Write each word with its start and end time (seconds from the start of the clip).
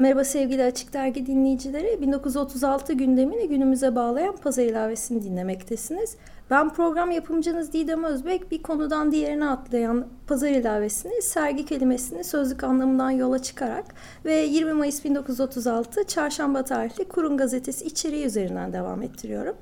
Merhaba 0.00 0.24
sevgili 0.24 0.64
Açık 0.64 0.92
Dergi 0.92 1.26
dinleyicileri. 1.26 2.02
1936 2.02 2.92
gündemini 2.92 3.48
günümüze 3.48 3.94
bağlayan 3.94 4.36
pazar 4.36 4.64
ilavesini 4.64 5.22
dinlemektesiniz. 5.22 6.16
Ben 6.50 6.72
program 6.72 7.10
yapımcınız 7.10 7.72
Didem 7.72 8.04
Özbek. 8.04 8.50
Bir 8.50 8.62
konudan 8.62 9.12
diğerine 9.12 9.48
atlayan 9.48 10.06
pazar 10.26 10.48
ilavesini 10.48 11.22
sergi 11.22 11.64
kelimesini 11.64 12.24
sözlük 12.24 12.64
anlamından 12.64 13.10
yola 13.10 13.42
çıkarak 13.42 13.84
ve 14.24 14.34
20 14.34 14.72
Mayıs 14.72 15.04
1936 15.04 16.04
Çarşamba 16.04 16.64
tarihli 16.64 17.04
Kurun 17.04 17.36
Gazetesi 17.36 17.84
içeriği 17.84 18.24
üzerinden 18.24 18.72
devam 18.72 19.02
ettiriyorum. 19.02 19.56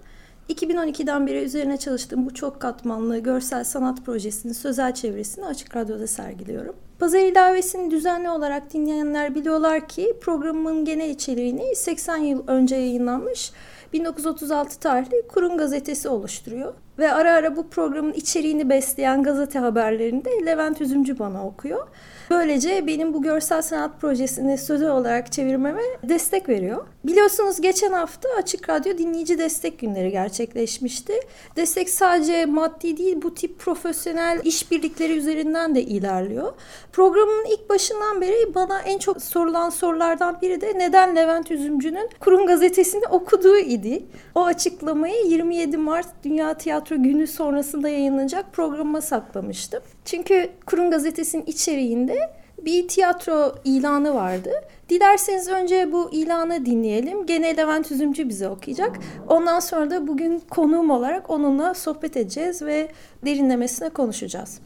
2012'den 0.49 1.27
beri 1.27 1.45
üzerine 1.45 1.77
çalıştığım 1.77 2.27
bu 2.27 2.35
çok 2.35 2.61
katmanlı 2.61 3.19
görsel 3.19 3.65
sanat 3.65 4.07
projesinin 4.07 4.53
sözel 4.53 4.95
çevresini 4.95 5.47
Açık 5.47 5.77
Radyo'da 5.77 6.07
sergiliyorum. 6.07 6.75
Pazar 6.99 7.19
ilavesini 7.19 7.91
düzenli 7.91 8.31
olarak 8.31 8.73
dinleyenler 8.73 9.35
biliyorlar 9.35 9.89
ki 9.89 10.15
programın 10.21 10.85
genel 10.85 11.11
içeriğini 11.11 11.77
80 11.77 12.17
yıl 12.17 12.43
önce 12.47 12.77
yayınlanmış 12.77 13.53
1936 13.93 14.81
tarihli 14.81 15.29
Kurun 15.29 15.59
Gazetesi 15.59 16.09
oluşturuyor. 16.09 16.75
Ve 16.99 17.13
ara 17.13 17.33
ara 17.33 17.57
bu 17.57 17.69
programın 17.69 18.13
içeriğini 18.13 18.69
besleyen 18.69 19.23
gazete 19.23 19.59
haberlerini 19.59 20.25
de 20.25 20.31
Levent 20.47 20.81
Üzümcü 20.81 21.19
bana 21.19 21.47
okuyor. 21.47 21.89
Böylece 22.31 22.87
benim 22.87 23.15
bu 23.15 23.23
görsel 23.23 23.63
sanat 23.63 24.01
projesini 24.01 24.59
sözü 24.59 24.87
olarak 24.87 25.33
çevirmeme 25.33 25.83
destek 26.03 26.49
veriyor. 26.49 26.87
Biliyorsunuz 27.05 27.61
geçen 27.61 27.93
hafta 27.93 28.29
Açık 28.39 28.69
Radyo 28.69 28.99
dinleyici 28.99 29.39
destek 29.39 29.79
günleri 29.79 30.11
gerçekleşmişti. 30.11 31.13
Destek 31.57 31.91
sadece 31.91 32.47
maddi 32.47 32.97
değil 32.97 33.23
bu 33.23 33.35
tip 33.35 33.59
profesyonel 33.59 34.41
işbirlikleri 34.45 35.13
üzerinden 35.17 35.75
de 35.75 35.83
ilerliyor. 35.83 36.53
Programın 36.93 37.45
ilk 37.51 37.71
başından 37.71 38.21
beri 38.21 38.55
bana 38.55 38.81
en 38.81 38.99
çok 38.99 39.23
sorulan 39.23 39.71
sorulardan 39.71 40.41
biri 40.43 40.61
de 40.61 40.79
neden 40.79 41.17
Levent 41.17 41.51
Üzümcü'nün 41.51 42.11
Kurum 42.21 42.47
Gazetesi'ni 42.47 43.07
okuduğu 43.07 43.59
idi. 43.59 44.03
O 44.35 44.45
açıklamayı 44.45 45.27
27 45.27 45.77
Mart 45.77 46.07
Dünya 46.25 46.55
Tiyatro 46.55 46.97
Günü 46.97 47.27
sonrasında 47.27 47.89
yayınlanacak 47.89 48.53
programa 48.53 49.01
saklamıştım. 49.01 49.83
Çünkü 50.11 50.51
Kurum 50.67 50.91
Gazetesi'nin 50.91 51.47
içeriğinde 51.47 52.37
bir 52.59 52.89
tiyatro 52.89 53.55
ilanı 53.65 54.15
vardı. 54.15 54.51
Dilerseniz 54.89 55.49
önce 55.49 55.93
bu 55.93 56.13
ilanı 56.13 56.67
dinleyelim. 56.67 57.27
Gene 57.27 57.57
Levent 57.57 57.93
Üzümcü 57.93 58.29
bize 58.29 58.49
okuyacak. 58.49 58.99
Ondan 59.27 59.61
sonra 59.61 59.91
da 59.91 60.07
bugün 60.07 60.39
konuğum 60.51 60.91
olarak 60.91 61.31
onunla 61.31 61.75
sohbet 61.75 62.17
edeceğiz 62.17 62.63
ve 62.63 62.93
derinlemesine 63.25 63.89
konuşacağız. 63.89 64.61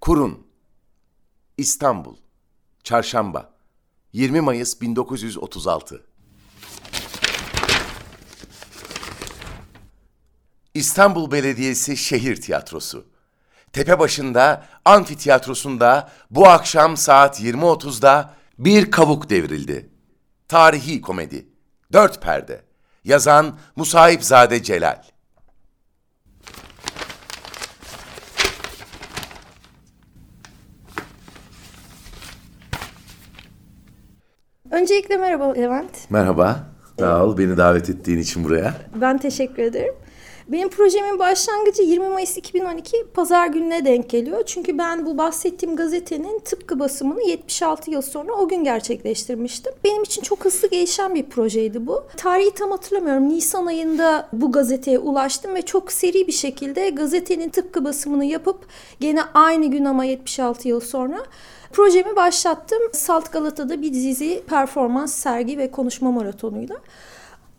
Kurun 0.00 0.46
İstanbul 1.58 2.16
Çarşamba 2.84 3.52
20 4.12 4.40
Mayıs 4.40 4.80
1936 4.80 6.09
İstanbul 10.74 11.30
Belediyesi 11.30 11.96
Şehir 11.96 12.40
Tiyatrosu. 12.40 13.06
Tepebaşı'nda, 13.72 14.64
amfitiyatrosunda 14.84 16.10
bu 16.30 16.48
akşam 16.48 16.96
saat 16.96 17.40
20.30'da 17.40 18.34
bir 18.58 18.90
kavuk 18.90 19.30
devrildi. 19.30 19.88
Tarihi 20.48 21.00
komedi. 21.00 21.46
Dört 21.92 22.22
perde. 22.22 22.62
Yazan 23.04 23.58
Musahipzade 23.76 24.62
Celal. 24.62 25.02
Öncelikle 34.70 35.16
merhaba 35.16 35.52
Levent. 35.52 36.10
Merhaba. 36.10 36.70
Sağ 36.98 37.24
ol 37.24 37.38
beni 37.38 37.56
davet 37.56 37.90
ettiğin 37.90 38.18
için 38.18 38.44
buraya. 38.44 38.74
Ben 38.94 39.18
teşekkür 39.18 39.62
ederim. 39.62 39.94
Benim 40.52 40.68
projemin 40.68 41.18
başlangıcı 41.18 41.82
20 41.82 42.08
Mayıs 42.08 42.36
2012 42.36 43.06
pazar 43.14 43.46
gününe 43.46 43.84
denk 43.84 44.10
geliyor. 44.10 44.42
Çünkü 44.46 44.78
ben 44.78 45.06
bu 45.06 45.18
bahsettiğim 45.18 45.76
gazetenin 45.76 46.38
tıpkı 46.38 46.78
basımını 46.78 47.22
76 47.22 47.90
yıl 47.90 48.02
sonra 48.02 48.32
o 48.32 48.48
gün 48.48 48.64
gerçekleştirmiştim. 48.64 49.72
Benim 49.84 50.02
için 50.02 50.22
çok 50.22 50.44
hızlı 50.44 50.68
gelişen 50.68 51.14
bir 51.14 51.22
projeydi 51.22 51.86
bu. 51.86 52.04
Tarihi 52.16 52.50
tam 52.50 52.70
hatırlamıyorum. 52.70 53.28
Nisan 53.28 53.66
ayında 53.66 54.28
bu 54.32 54.52
gazeteye 54.52 54.98
ulaştım 54.98 55.54
ve 55.54 55.62
çok 55.62 55.92
seri 55.92 56.26
bir 56.26 56.32
şekilde 56.32 56.90
gazetenin 56.90 57.48
tıpkı 57.48 57.84
basımını 57.84 58.24
yapıp 58.24 58.66
gene 59.00 59.22
aynı 59.34 59.66
gün 59.66 59.84
ama 59.84 60.04
76 60.04 60.68
yıl 60.68 60.80
sonra 60.80 61.18
projemi 61.72 62.16
başlattım. 62.16 62.78
Salt 62.92 63.32
Galata'da 63.32 63.82
bir 63.82 63.92
dizi 63.92 64.42
performans, 64.46 65.14
sergi 65.14 65.58
ve 65.58 65.70
konuşma 65.70 66.10
maratonuyla. 66.10 66.76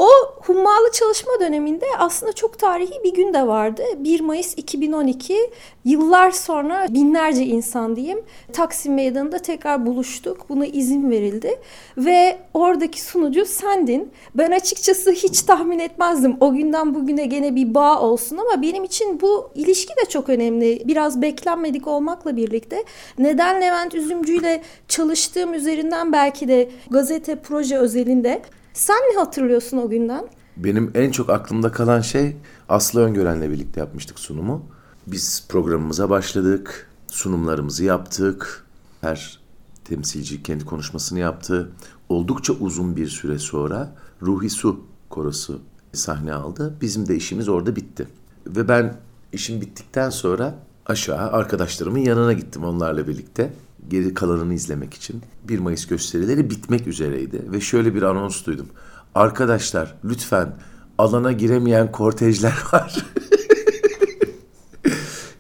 O 0.02 0.10
hummalı 0.42 0.92
çalışma 0.92 1.32
döneminde 1.40 1.86
aslında 1.98 2.34
çok 2.34 2.60
tarihi 2.60 3.04
bir 3.04 3.14
gün 3.14 3.34
de 3.34 3.48
vardı. 3.48 3.84
1 3.98 4.20
Mayıs 4.20 4.54
2012 4.58 5.38
yıllar 5.86 6.32
sonra 6.32 6.88
binlerce 6.90 7.46
insan 7.46 7.96
diyeyim 7.96 8.22
Taksim 8.54 8.94
Meydanı'nda 8.94 9.40
tekrar 9.40 9.86
buluştuk. 9.86 10.50
Buna 10.50 10.66
izin 10.66 11.12
verildi 11.12 11.60
ve 11.98 12.38
oradaki 12.54 13.02
sunucu 13.02 13.46
sendin. 13.46 14.12
Ben 14.36 14.52
açıkçası 14.52 15.12
hiç 15.12 15.42
tahmin 15.42 15.80
etmezdim 15.80 16.38
o 16.40 16.54
günden 16.54 16.96
bugüne 16.96 17.26
gene 17.26 17.56
bir 17.56 17.74
bağ 17.74 18.02
olsun 18.02 18.38
ama 18.38 18.62
benim 18.62 18.84
için 18.84 19.22
bu 19.22 19.50
ilişki 19.56 19.94
de 19.94 20.10
çok 20.10 20.30
önemli. 20.30 20.84
Biraz 20.86 21.22
beklenmedik 21.22 21.88
olmakla 21.88 22.36
birlikte 22.36 22.84
neden 23.18 23.62
Levent 23.62 23.96
Üzümcü 23.96 24.34
ile 24.34 24.62
çalıştığım 24.88 25.54
üzerinden 25.54 26.14
belki 26.14 26.48
de 26.48 26.70
gazete 26.90 27.36
proje 27.36 27.78
özelinde 27.78 28.42
sen 28.74 28.96
ne 28.96 29.18
hatırlıyorsun 29.18 29.78
o 29.78 29.90
günden? 29.90 30.28
Benim 30.58 30.92
en 30.96 31.12
çok 31.12 31.30
aklımda 31.30 31.72
kalan 31.72 32.02
şey 32.02 32.36
Aslı 32.70 33.02
Öngören'le 33.02 33.52
birlikte 33.52 33.80
yapmıştık 33.80 34.20
sunumu. 34.20 34.66
Biz 35.08 35.46
programımıza 35.50 36.10
başladık, 36.10 36.90
sunumlarımızı 37.08 37.84
yaptık. 37.84 38.66
Her 39.02 39.40
temsilci 39.86 40.44
kendi 40.44 40.66
konuşmasını 40.66 41.20
yaptı. 41.20 41.72
Oldukça 42.10 42.54
uzun 42.54 42.96
bir 42.96 43.08
süre 43.08 43.40
sonra 43.40 43.96
Ruhi 44.22 44.50
Su 44.50 44.86
korosu 45.10 45.62
sahne 45.94 46.34
aldı. 46.34 46.76
Bizim 46.82 47.08
de 47.08 47.16
işimiz 47.16 47.50
orada 47.50 47.76
bitti. 47.76 48.08
Ve 48.48 48.68
ben 48.68 48.98
işim 49.34 49.62
bittikten 49.62 50.10
sonra 50.10 50.56
aşağı 50.86 51.32
arkadaşlarımın 51.32 52.00
yanına 52.00 52.34
gittim 52.34 52.64
onlarla 52.64 53.08
birlikte 53.08 53.54
geri 53.90 54.14
kalanını 54.14 54.54
izlemek 54.54 54.94
için. 54.94 55.22
1 55.44 55.60
Mayıs 55.60 55.88
gösterileri 55.88 56.50
bitmek 56.50 56.88
üzereydi 56.88 57.52
ve 57.52 57.62
şöyle 57.62 57.96
bir 57.96 58.02
anons 58.02 58.46
duydum. 58.46 58.68
Arkadaşlar 59.16 59.96
lütfen 60.04 60.56
alana 60.98 61.32
giremeyen 61.32 61.92
kortejler 61.92 62.58
var. 62.74 63.06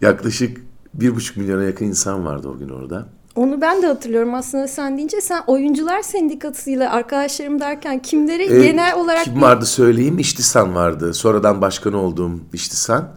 Yaklaşık 0.01 0.61
bir 0.93 1.15
buçuk 1.15 1.38
milyona 1.38 1.63
yakın 1.63 1.85
insan 1.85 2.25
vardı 2.25 2.47
o 2.47 2.57
gün 2.57 2.69
orada. 2.69 3.07
Onu 3.35 3.61
ben 3.61 3.81
de 3.81 3.88
hatırlıyorum 3.88 4.33
aslında 4.33 4.67
sen 4.67 4.97
deyince 4.97 5.21
sen 5.21 5.43
oyuncular 5.47 6.01
sendikasıyla 6.01 6.91
arkadaşlarım 6.91 7.59
derken 7.59 8.01
kimleri 8.01 8.43
ee, 8.43 8.65
genel 8.65 8.95
olarak... 8.95 9.23
Kim 9.23 9.41
vardı 9.41 9.65
söyleyeyim 9.65 10.19
İştisan 10.19 10.75
vardı. 10.75 11.13
Sonradan 11.13 11.61
başkan 11.61 11.93
olduğum 11.93 12.39
İştisan. 12.53 13.09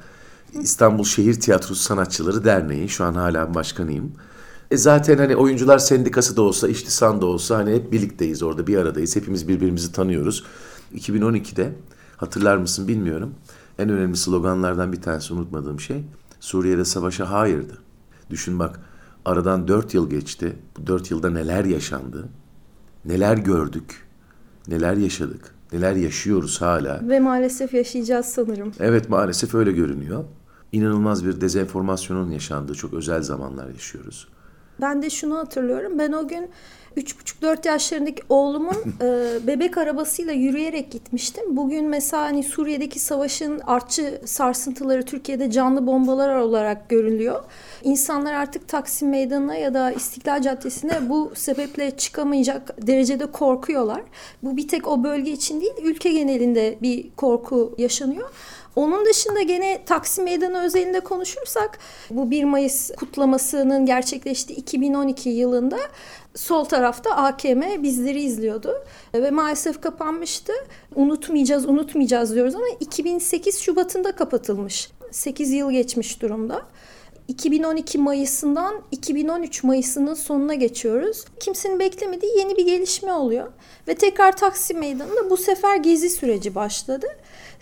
İstanbul 0.60 1.04
Şehir 1.04 1.40
Tiyatrosu 1.40 1.82
Sanatçıları 1.82 2.44
Derneği. 2.44 2.88
Şu 2.88 3.04
an 3.04 3.14
hala 3.14 3.54
başkanıyım. 3.54 4.12
E 4.74 4.76
zaten 4.76 5.18
hani 5.18 5.36
oyuncular 5.36 5.78
sendikası 5.78 6.36
da 6.36 6.42
olsa, 6.42 6.68
iştisan 6.68 7.20
da 7.20 7.26
olsa 7.26 7.56
hani 7.56 7.74
hep 7.74 7.92
birlikteyiz 7.92 8.42
orada 8.42 8.66
bir 8.66 8.76
aradayız. 8.76 9.16
Hepimiz 9.16 9.48
birbirimizi 9.48 9.92
tanıyoruz. 9.92 10.44
2012'de 10.94 11.72
hatırlar 12.16 12.56
mısın 12.56 12.88
bilmiyorum. 12.88 13.34
En 13.78 13.88
önemli 13.88 14.16
sloganlardan 14.16 14.92
bir 14.92 15.02
tanesi 15.02 15.34
unutmadığım 15.34 15.80
şey 15.80 16.04
Suriye'de 16.40 16.84
savaşa 16.84 17.30
hayırdı. 17.30 17.78
Düşün 18.30 18.58
bak 18.58 18.80
aradan 19.24 19.68
dört 19.68 19.94
yıl 19.94 20.10
geçti. 20.10 20.56
Bu 20.76 20.86
dört 20.86 21.10
yılda 21.10 21.30
neler 21.30 21.64
yaşandı? 21.64 22.28
Neler 23.04 23.36
gördük? 23.36 24.06
Neler 24.68 24.94
yaşadık? 24.96 25.54
Neler 25.72 25.96
yaşıyoruz 25.96 26.60
hala? 26.60 27.08
Ve 27.08 27.20
maalesef 27.20 27.74
yaşayacağız 27.74 28.26
sanırım. 28.26 28.72
Evet 28.80 29.08
maalesef 29.08 29.54
öyle 29.54 29.72
görünüyor. 29.72 30.24
İnanılmaz 30.72 31.26
bir 31.26 31.40
dezenformasyonun 31.40 32.30
yaşandığı 32.30 32.74
çok 32.74 32.94
özel 32.94 33.22
zamanlar 33.22 33.68
yaşıyoruz. 33.68 34.28
Ben 34.80 35.02
de 35.02 35.10
şunu 35.10 35.38
hatırlıyorum. 35.38 35.98
Ben 35.98 36.12
o 36.12 36.28
gün 36.28 36.50
3,5-4 36.96 37.68
yaşlarındaki 37.68 38.22
oğlumun 38.28 38.76
e, 39.00 39.38
bebek 39.46 39.78
arabasıyla 39.78 40.32
yürüyerek 40.32 40.90
gitmiştim. 40.90 41.56
Bugün 41.56 41.88
mesela 41.88 42.22
hani 42.22 42.42
Suriye'deki 42.42 42.98
savaşın 42.98 43.58
artçı 43.66 44.20
sarsıntıları 44.24 45.02
Türkiye'de 45.02 45.50
canlı 45.50 45.86
bombalar 45.86 46.34
olarak 46.34 46.88
görülüyor. 46.88 47.44
İnsanlar 47.82 48.34
artık 48.34 48.68
Taksim 48.68 49.08
Meydanı'na 49.08 49.56
ya 49.56 49.74
da 49.74 49.92
İstiklal 49.92 50.42
Caddesi'ne 50.42 51.08
bu 51.08 51.32
sebeple 51.34 51.96
çıkamayacak 51.96 52.86
derecede 52.86 53.26
korkuyorlar. 53.26 54.02
Bu 54.42 54.56
bir 54.56 54.68
tek 54.68 54.88
o 54.88 55.04
bölge 55.04 55.32
için 55.32 55.60
değil, 55.60 55.74
ülke 55.82 56.12
genelinde 56.12 56.78
bir 56.82 57.10
korku 57.16 57.74
yaşanıyor. 57.78 58.30
Onun 58.76 59.04
dışında 59.04 59.42
gene 59.42 59.84
Taksim 59.84 60.24
Meydanı 60.24 60.64
özelinde 60.64 61.00
konuşursak 61.00 61.78
bu 62.10 62.30
1 62.30 62.44
Mayıs 62.44 62.90
kutlamasının 62.90 63.86
gerçekleştiği 63.86 64.58
2012 64.58 65.28
yılında 65.30 65.78
sol 66.34 66.64
tarafta 66.64 67.10
AKM 67.10 67.82
bizleri 67.82 68.22
izliyordu 68.22 68.84
ve 69.14 69.30
maalesef 69.30 69.80
kapanmıştı. 69.80 70.52
Unutmayacağız, 70.94 71.66
unutmayacağız 71.66 72.34
diyoruz 72.34 72.54
ama 72.54 72.66
2008 72.80 73.58
Şubat'ında 73.58 74.12
kapatılmış. 74.12 74.90
8 75.10 75.52
yıl 75.52 75.70
geçmiş 75.70 76.22
durumda. 76.22 76.62
2012 77.28 77.98
Mayıs'ından 77.98 78.82
2013 78.90 79.64
Mayıs'ının 79.64 80.14
sonuna 80.14 80.54
geçiyoruz. 80.54 81.24
Kimsenin 81.40 81.78
beklemediği 81.78 82.38
yeni 82.38 82.56
bir 82.56 82.66
gelişme 82.66 83.12
oluyor. 83.12 83.52
Ve 83.88 83.94
tekrar 83.94 84.36
Taksim 84.36 84.78
Meydanı'nda 84.78 85.30
bu 85.30 85.36
sefer 85.36 85.76
gezi 85.76 86.10
süreci 86.10 86.54
başladı. 86.54 87.06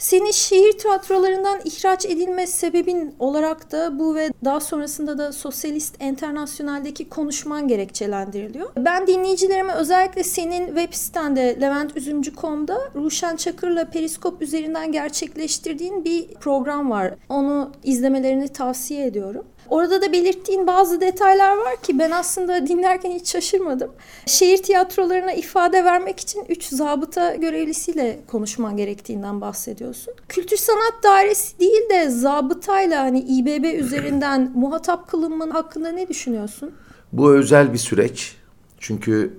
Senin 0.02 0.30
şehir 0.30 0.72
tiyatrolarından 0.72 1.60
ihraç 1.64 2.06
edilme 2.06 2.46
sebebin 2.46 3.14
olarak 3.18 3.72
da 3.72 3.98
bu 3.98 4.14
ve 4.14 4.30
daha 4.44 4.60
sonrasında 4.60 5.18
da 5.18 5.32
Sosyalist 5.32 5.96
Enternasyonel'deki 6.00 7.08
konuşman 7.08 7.68
gerekçelendiriliyor. 7.68 8.70
Ben 8.76 9.06
dinleyicilerime 9.06 9.72
özellikle 9.72 10.24
senin 10.24 10.66
web 10.66 10.92
sitende 10.92 11.60
leventüzümcü.com'da 11.60 12.78
Ruşen 12.94 13.36
Çakır'la 13.36 13.90
Periskop 13.90 14.42
üzerinden 14.42 14.92
gerçekleştirdiğin 14.92 16.04
bir 16.04 16.28
program 16.34 16.90
var. 16.90 17.14
Onu 17.28 17.72
izlemelerini 17.84 18.48
tavsiye 18.48 19.06
ediyorum. 19.06 19.44
Orada 19.68 20.02
da 20.02 20.12
belirttiğin 20.12 20.66
bazı 20.66 21.00
detaylar 21.00 21.56
var 21.56 21.76
ki 21.82 21.98
ben 21.98 22.10
aslında 22.10 22.66
dinlerken 22.66 23.10
hiç 23.10 23.28
şaşırmadım. 23.32 23.90
Şehir 24.26 24.62
tiyatrolarına 24.62 25.32
ifade 25.32 25.84
vermek 25.84 26.20
için 26.20 26.44
3 26.48 26.64
zabıta 26.64 27.34
görevlisiyle 27.34 28.20
konuşman 28.26 28.76
gerektiğinden 28.76 29.40
bahsediyorsun. 29.40 30.14
Kültür 30.28 30.56
Sanat 30.56 30.94
Dairesi 31.02 31.58
değil 31.58 31.90
de 31.90 32.10
zabıtayla 32.10 33.02
hani 33.02 33.20
İBB 33.20 33.64
üzerinden 33.78 34.52
muhatap 34.54 35.08
kılınmanın 35.08 35.50
hakkında 35.50 35.92
ne 35.92 36.08
düşünüyorsun? 36.08 36.70
Bu 37.12 37.32
özel 37.32 37.72
bir 37.72 37.78
süreç. 37.78 38.36
Çünkü 38.78 39.38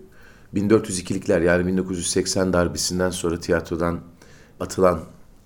1402'likler 0.55 1.43
yani 1.43 1.67
1980 1.67 2.53
darbesinden 2.53 3.09
sonra 3.09 3.39
tiyatrodan 3.39 3.99
atılan 4.59 4.99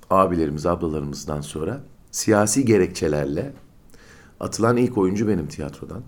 abilerimiz, 0.09 0.65
ablalarımızdan 0.65 1.41
sonra 1.41 1.81
siyasi 2.12 2.65
gerekçelerle 2.65 3.53
atılan 4.39 4.78
ilk 4.78 4.98
oyuncu 4.98 5.28
benim 5.28 5.48
tiyatrodan. 5.48 6.04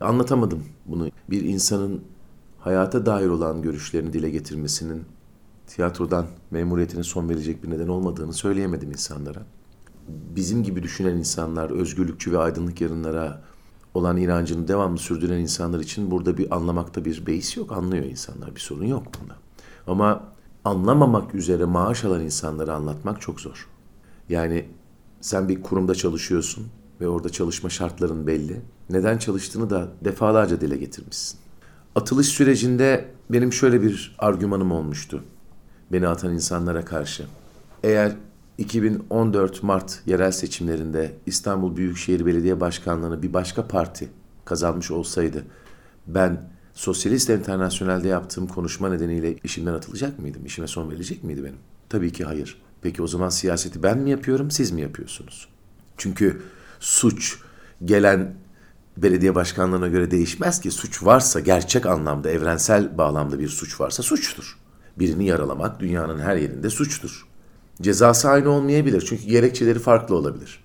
Anlatamadım 0.00 0.64
bunu. 0.86 1.08
Bir 1.30 1.42
insanın 1.42 2.04
hayata 2.58 3.06
dair 3.06 3.28
olan 3.28 3.62
görüşlerini 3.62 4.12
dile 4.12 4.30
getirmesinin 4.30 5.04
tiyatrodan 5.66 6.26
memuriyetine 6.50 7.02
son 7.02 7.28
verecek 7.28 7.62
bir 7.62 7.70
neden 7.70 7.88
olmadığını 7.88 8.32
söyleyemedim 8.32 8.90
insanlara. 8.90 9.42
Bizim 10.08 10.62
gibi 10.62 10.82
düşünen 10.82 11.16
insanlar, 11.16 11.70
özgürlükçü 11.70 12.32
ve 12.32 12.38
aydınlık 12.38 12.80
yarınlara 12.80 13.42
olan 13.94 14.16
inancını 14.16 14.68
devamlı 14.68 14.98
sürdüren 14.98 15.38
insanlar 15.38 15.80
için 15.80 16.10
burada 16.10 16.38
bir 16.38 16.56
anlamakta 16.56 17.04
bir 17.04 17.26
beis 17.26 17.56
yok. 17.56 17.72
Anlıyor 17.72 18.04
insanlar. 18.04 18.54
Bir 18.54 18.60
sorun 18.60 18.86
yok 18.86 19.06
bunda. 19.20 19.34
Ama 19.86 20.24
anlamamak 20.64 21.34
üzere 21.34 21.64
maaş 21.64 22.04
alan 22.04 22.20
insanları 22.20 22.74
anlatmak 22.74 23.20
çok 23.20 23.40
zor. 23.40 23.68
Yani 24.28 24.68
sen 25.20 25.48
bir 25.48 25.62
kurumda 25.62 25.94
çalışıyorsun 25.94 26.66
ve 27.02 27.08
orada 27.08 27.28
çalışma 27.28 27.70
şartların 27.70 28.26
belli. 28.26 28.60
Neden 28.90 29.18
çalıştığını 29.18 29.70
da 29.70 29.88
defalarca 30.04 30.60
dile 30.60 30.76
getirmişsin. 30.76 31.38
Atılış 31.94 32.26
sürecinde 32.26 33.08
benim 33.30 33.52
şöyle 33.52 33.82
bir 33.82 34.16
argümanım 34.18 34.72
olmuştu. 34.72 35.24
Beni 35.92 36.08
atan 36.08 36.32
insanlara 36.32 36.84
karşı. 36.84 37.26
Eğer 37.82 38.12
2014 38.58 39.62
Mart 39.62 40.02
yerel 40.06 40.32
seçimlerinde 40.32 41.12
İstanbul 41.26 41.76
Büyükşehir 41.76 42.26
Belediye 42.26 42.60
Başkanlığı'nı 42.60 43.22
bir 43.22 43.32
başka 43.32 43.68
parti 43.68 44.08
kazanmış 44.44 44.90
olsaydı 44.90 45.44
ben 46.06 46.50
Sosyalist 46.74 47.30
Enternasyonel'de 47.30 48.08
yaptığım 48.08 48.46
konuşma 48.46 48.88
nedeniyle 48.88 49.36
işimden 49.44 49.74
atılacak 49.74 50.18
mıydım? 50.18 50.46
İşime 50.46 50.66
son 50.66 50.90
verilecek 50.90 51.24
miydi 51.24 51.44
benim? 51.44 51.58
Tabii 51.88 52.12
ki 52.12 52.24
hayır. 52.24 52.62
Peki 52.82 53.02
o 53.02 53.06
zaman 53.06 53.28
siyaseti 53.28 53.82
ben 53.82 53.98
mi 53.98 54.10
yapıyorum, 54.10 54.50
siz 54.50 54.70
mi 54.70 54.80
yapıyorsunuz? 54.80 55.48
Çünkü 55.96 56.42
suç 56.82 57.38
gelen 57.84 58.34
belediye 58.96 59.34
başkanlarına 59.34 59.88
göre 59.88 60.10
değişmez 60.10 60.60
ki. 60.60 60.70
Suç 60.70 61.04
varsa 61.04 61.40
gerçek 61.40 61.86
anlamda, 61.86 62.30
evrensel 62.30 62.98
bağlamda 62.98 63.38
bir 63.38 63.48
suç 63.48 63.80
varsa 63.80 64.02
suçtur. 64.02 64.58
Birini 64.98 65.26
yaralamak 65.26 65.80
dünyanın 65.80 66.18
her 66.18 66.36
yerinde 66.36 66.70
suçtur. 66.70 67.26
Cezası 67.82 68.28
aynı 68.28 68.50
olmayabilir 68.50 69.04
çünkü 69.08 69.24
gerekçeleri 69.24 69.78
farklı 69.78 70.16
olabilir. 70.16 70.64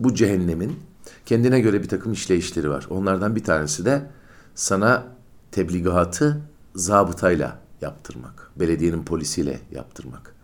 Bu 0.00 0.14
cehennemin 0.14 0.80
kendine 1.26 1.60
göre 1.60 1.82
bir 1.82 1.88
takım 1.88 2.12
işleyişleri 2.12 2.70
var. 2.70 2.86
Onlardan 2.90 3.36
bir 3.36 3.44
tanesi 3.44 3.84
de 3.84 4.10
sana 4.54 5.06
tebligatı 5.52 6.40
zabıtayla 6.74 7.58
yaptırmak. 7.80 8.50
Belediyenin 8.56 9.04
polisiyle 9.04 9.60
yaptırmak. 9.70 10.34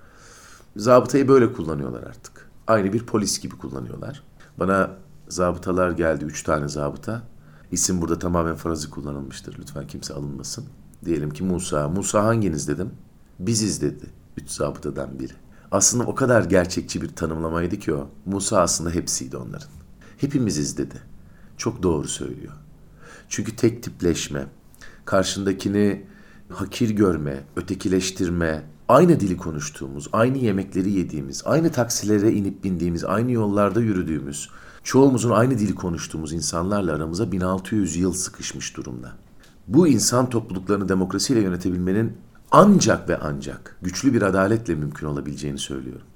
Zabıtayı 0.76 1.29
böyle 1.29 1.53
kullanıyorlar 1.53 2.03
artık. 2.03 2.50
Aynı 2.67 2.93
bir 2.93 3.06
polis 3.06 3.41
gibi 3.41 3.59
kullanıyorlar. 3.59 4.23
Bana 4.59 4.91
zabıtalar 5.29 5.91
geldi. 5.91 6.25
Üç 6.25 6.43
tane 6.43 6.69
zabıta. 6.69 7.23
İsim 7.71 8.00
burada 8.00 8.19
tamamen 8.19 8.55
farazi 8.55 8.91
kullanılmıştır. 8.91 9.59
Lütfen 9.59 9.87
kimse 9.87 10.15
alınmasın. 10.15 10.65
Diyelim 11.05 11.31
ki 11.31 11.44
Musa. 11.44 11.88
Musa 11.88 12.25
hanginiz 12.25 12.69
dedim. 12.69 12.91
Biziz 13.38 13.82
dedi. 13.82 14.06
Üç 14.37 14.50
zabıtadan 14.50 15.19
biri. 15.19 15.32
Aslında 15.71 16.05
o 16.05 16.15
kadar 16.15 16.44
gerçekçi 16.44 17.03
bir 17.03 17.09
tanımlamaydı 17.09 17.79
ki 17.79 17.94
o. 17.94 18.09
Musa 18.26 18.61
aslında 18.61 18.90
hepsiydi 18.90 19.37
onların. 19.37 19.69
Hepimiziz 20.19 20.78
dedi. 20.78 20.95
Çok 21.57 21.83
doğru 21.83 22.09
söylüyor. 22.09 22.52
Çünkü 23.28 23.57
tek 23.57 23.83
tipleşme, 23.83 24.47
karşındakini 25.04 26.07
hakir 26.49 26.90
görme, 26.90 27.45
ötekileştirme, 27.57 28.62
aynı 28.88 29.21
dili 29.21 29.37
konuştuğumuz, 29.37 30.09
aynı 30.12 30.38
yemekleri 30.38 30.90
yediğimiz, 30.90 31.43
aynı 31.45 31.73
taksilere 31.73 32.33
inip 32.33 32.64
bindiğimiz, 32.64 33.04
aynı 33.04 33.33
yollarda 33.33 33.81
yürüdüğümüz, 33.81 34.49
çoğumuzun 34.85 35.31
aynı 35.31 35.59
dili 35.59 35.75
konuştuğumuz 35.75 36.33
insanlarla 36.33 36.93
aramıza 36.93 37.33
1600 37.33 37.97
yıl 37.97 38.12
sıkışmış 38.12 38.76
durumda. 38.76 39.12
Bu 39.69 39.88
insan 39.88 40.31
topluluklarını 40.31 40.88
demokrasiyle 40.88 41.41
yönetebilmenin 41.41 42.12
ancak 42.50 43.09
ve 43.09 43.19
ancak 43.19 43.76
güçlü 43.83 44.14
bir 44.14 44.23
adaletle 44.23 44.75
mümkün 44.75 45.07
olabileceğini 45.07 45.59
söylüyorum. 45.59 46.07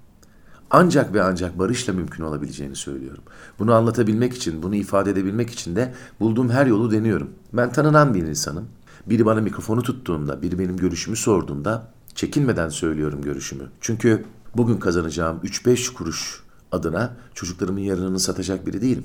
Ancak 0.71 1.15
ve 1.15 1.23
ancak 1.23 1.59
barışla 1.59 1.93
mümkün 1.93 2.25
olabileceğini 2.25 2.77
söylüyorum. 2.77 3.23
Bunu 3.59 3.75
anlatabilmek 3.75 4.35
için, 4.35 4.63
bunu 4.63 4.75
ifade 4.75 5.11
edebilmek 5.11 5.51
için 5.51 5.77
de 5.77 5.95
bulduğum 6.21 6.51
her 6.51 6.67
yolu 6.67 6.91
deniyorum. 6.91 7.31
Ben 7.53 7.73
tanınan 7.73 8.15
bir 8.15 8.23
insanım. 8.23 8.69
Biri 9.07 9.27
bana 9.27 9.41
mikrofonu 9.41 9.83
tuttuğunda, 9.83 10.43
biri 10.43 10.59
benim 10.59 10.77
görüşümü 10.77 11.17
sorduğunda 11.17 11.93
çekinmeden 12.15 12.69
söylüyorum 12.69 13.23
görüşümü. 13.23 13.65
Çünkü 13.81 14.25
bugün 14.57 14.77
kazanacağım 14.77 15.41
3-5 15.45 15.95
kuruş 15.95 16.43
adına 16.73 17.17
çocuklarımın 17.35 17.81
yarınını 17.81 18.21
satacak 18.21 18.67
biri 18.67 18.83
değilim. 18.83 19.05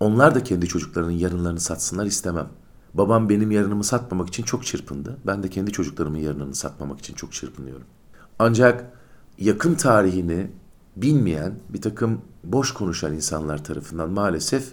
Onlar 0.00 0.34
da 0.34 0.42
kendi 0.42 0.66
çocuklarının 0.66 1.10
yarınlarını 1.10 1.60
satsınlar 1.60 2.06
istemem. 2.06 2.48
Babam 2.94 3.28
benim 3.28 3.50
yarınımı 3.50 3.84
satmamak 3.84 4.28
için 4.28 4.42
çok 4.42 4.66
çırpındı. 4.66 5.16
Ben 5.26 5.42
de 5.42 5.50
kendi 5.50 5.72
çocuklarımın 5.72 6.18
yarınını 6.18 6.54
satmamak 6.54 6.98
için 6.98 7.14
çok 7.14 7.32
çırpınıyorum. 7.32 7.86
Ancak 8.38 8.92
yakın 9.38 9.74
tarihini 9.74 10.50
bilmeyen 10.96 11.54
bir 11.68 11.82
takım 11.82 12.20
boş 12.44 12.74
konuşan 12.74 13.14
insanlar 13.14 13.64
tarafından 13.64 14.10
maalesef 14.10 14.72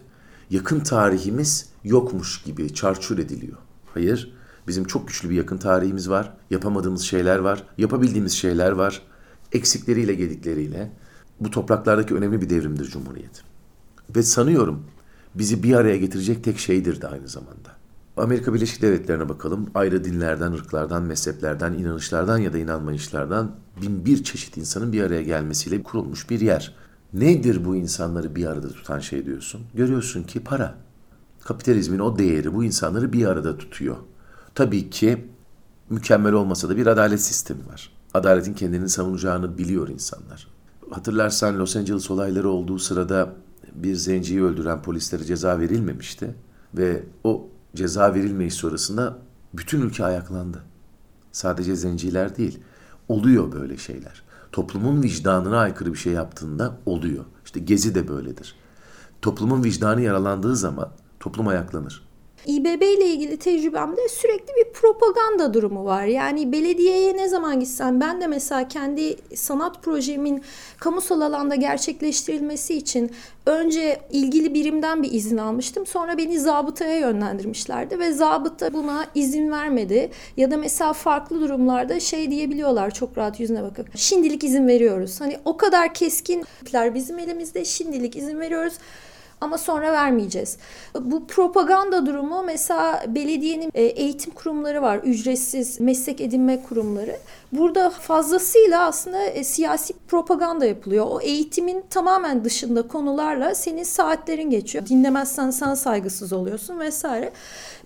yakın 0.49 0.79
tarihimiz 0.79 1.69
yokmuş 1.83 2.43
gibi 2.43 2.73
çarçur 2.73 3.19
ediliyor. 3.19 3.57
Hayır, 3.93 4.33
bizim 4.67 4.83
çok 4.83 5.07
güçlü 5.07 5.29
bir 5.29 5.35
yakın 5.35 5.57
tarihimiz 5.57 6.09
var. 6.09 6.33
Yapamadığımız 6.49 7.01
şeyler 7.01 7.39
var, 7.39 7.63
yapabildiğimiz 7.77 8.31
şeyler 8.31 8.71
var. 8.71 9.01
Eksikleriyle 9.51 10.13
gedikleriyle. 10.13 10.91
Bu 11.39 11.51
topraklardaki 11.51 12.15
önemli 12.15 12.41
bir 12.41 12.49
devrimdir 12.49 12.85
Cumhuriyet. 12.85 13.43
Ve 14.15 14.23
sanıyorum 14.23 14.83
bizi 15.35 15.63
bir 15.63 15.75
araya 15.75 15.97
getirecek 15.97 16.43
tek 16.43 16.59
şeydir 16.59 17.01
de 17.01 17.07
aynı 17.07 17.27
zamanda. 17.27 17.75
Amerika 18.17 18.53
Birleşik 18.53 18.81
Devletleri'ne 18.81 19.29
bakalım. 19.29 19.69
Ayrı 19.75 20.03
dinlerden, 20.03 20.51
ırklardan, 20.51 21.03
mezheplerden, 21.03 21.73
inanışlardan 21.73 22.37
ya 22.37 22.53
da 22.53 22.57
inanmayışlardan 22.57 23.51
bin 23.81 24.05
bir 24.05 24.23
çeşit 24.23 24.57
insanın 24.57 24.93
bir 24.93 25.03
araya 25.03 25.23
gelmesiyle 25.23 25.83
kurulmuş 25.83 26.29
bir 26.29 26.39
yer. 26.39 26.75
Nedir 27.13 27.65
bu 27.65 27.75
insanları 27.75 28.35
bir 28.35 28.45
arada 28.45 28.69
tutan 28.69 28.99
şey 28.99 29.25
diyorsun? 29.25 29.61
Görüyorsun 29.73 30.23
ki 30.23 30.43
para. 30.43 30.75
Kapitalizmin 31.43 31.99
o 31.99 32.17
değeri 32.17 32.53
bu 32.53 32.63
insanları 32.63 33.13
bir 33.13 33.25
arada 33.25 33.57
tutuyor. 33.57 33.95
Tabii 34.55 34.89
ki 34.89 35.27
mükemmel 35.89 36.33
olmasa 36.33 36.69
da 36.69 36.77
bir 36.77 36.87
adalet 36.87 37.21
sistemi 37.21 37.67
var. 37.67 37.91
Adaletin 38.13 38.53
kendini 38.53 38.89
savunacağını 38.89 39.57
biliyor 39.57 39.87
insanlar. 39.87 40.54
Hatırlarsan 40.91 41.59
Los 41.59 41.75
Angeles 41.75 42.11
olayları 42.11 42.49
olduğu 42.49 42.79
sırada 42.79 43.33
bir 43.75 43.95
zenciyi 43.95 44.43
öldüren 44.43 44.81
polislere 44.81 45.23
ceza 45.23 45.59
verilmemişti. 45.59 46.35
Ve 46.73 47.03
o 47.23 47.47
ceza 47.75 48.13
verilmeyi 48.13 48.51
sonrasında 48.51 49.17
bütün 49.53 49.81
ülke 49.81 50.05
ayaklandı. 50.05 50.63
Sadece 51.31 51.75
zenciler 51.75 52.37
değil. 52.37 52.59
Oluyor 53.07 53.51
böyle 53.51 53.77
şeyler. 53.77 54.23
Toplumun 54.51 55.03
vicdanına 55.03 55.59
aykırı 55.59 55.93
bir 55.93 55.97
şey 55.97 56.13
yaptığında 56.13 56.77
oluyor. 56.85 57.25
İşte 57.45 57.59
Gezi 57.59 57.95
de 57.95 58.07
böyledir. 58.07 58.55
Toplumun 59.21 59.63
vicdanı 59.63 60.01
yaralandığı 60.01 60.55
zaman 60.55 60.91
toplum 61.19 61.47
ayaklanır. 61.47 62.04
İBB 62.47 62.81
ile 62.81 63.05
ilgili 63.05 63.37
tecrübemde 63.37 64.09
sürekli 64.09 64.53
bir 64.55 64.73
propaganda 64.73 65.53
durumu 65.53 65.85
var. 65.85 66.05
Yani 66.05 66.51
belediyeye 66.51 67.17
ne 67.17 67.27
zaman 67.27 67.59
gitsem 67.59 68.01
ben 68.01 68.21
de 68.21 68.27
mesela 68.27 68.67
kendi 68.67 69.15
sanat 69.35 69.83
projemin 69.83 70.43
kamusal 70.79 71.21
alanda 71.21 71.55
gerçekleştirilmesi 71.55 72.73
için 72.73 73.11
önce 73.45 73.99
ilgili 74.11 74.53
birimden 74.53 75.03
bir 75.03 75.11
izin 75.11 75.37
almıştım. 75.37 75.85
Sonra 75.85 76.17
beni 76.17 76.39
zabıtaya 76.39 76.99
yönlendirmişlerdi 76.99 77.99
ve 77.99 78.11
zabıta 78.11 78.73
buna 78.73 79.05
izin 79.15 79.51
vermedi. 79.51 80.11
Ya 80.37 80.51
da 80.51 80.57
mesela 80.57 80.93
farklı 80.93 81.41
durumlarda 81.41 81.99
şey 81.99 82.31
diyebiliyorlar 82.31 82.91
çok 82.91 83.17
rahat 83.17 83.39
yüzüne 83.39 83.63
bakıp. 83.63 83.97
Şimdilik 83.97 84.43
izin 84.43 84.67
veriyoruz. 84.67 85.21
Hani 85.21 85.37
o 85.45 85.57
kadar 85.57 85.93
keskinler 85.93 86.95
bizim 86.95 87.19
elimizde 87.19 87.65
şimdilik 87.65 88.15
izin 88.15 88.39
veriyoruz 88.39 88.73
ama 89.41 89.57
sonra 89.57 89.91
vermeyeceğiz. 89.91 90.57
Bu 90.99 91.27
propaganda 91.27 92.05
durumu 92.05 92.43
mesela 92.43 93.03
belediyenin 93.07 93.71
e, 93.73 93.83
eğitim 93.83 94.33
kurumları 94.33 94.81
var, 94.81 94.97
ücretsiz 94.97 95.79
meslek 95.79 96.21
edinme 96.21 96.63
kurumları. 96.63 97.17
Burada 97.51 97.89
fazlasıyla 97.89 98.85
aslında 98.85 99.23
e, 99.23 99.43
siyasi 99.43 99.93
propaganda 100.07 100.65
yapılıyor. 100.65 101.05
O 101.09 101.21
eğitimin 101.21 101.83
tamamen 101.89 102.43
dışında 102.43 102.87
konularla 102.87 103.55
senin 103.55 103.83
saatlerin 103.83 104.49
geçiyor. 104.49 104.85
Dinlemezsen 104.85 105.49
sana 105.49 105.75
saygısız 105.75 106.33
oluyorsun 106.33 106.79
vesaire. 106.79 107.31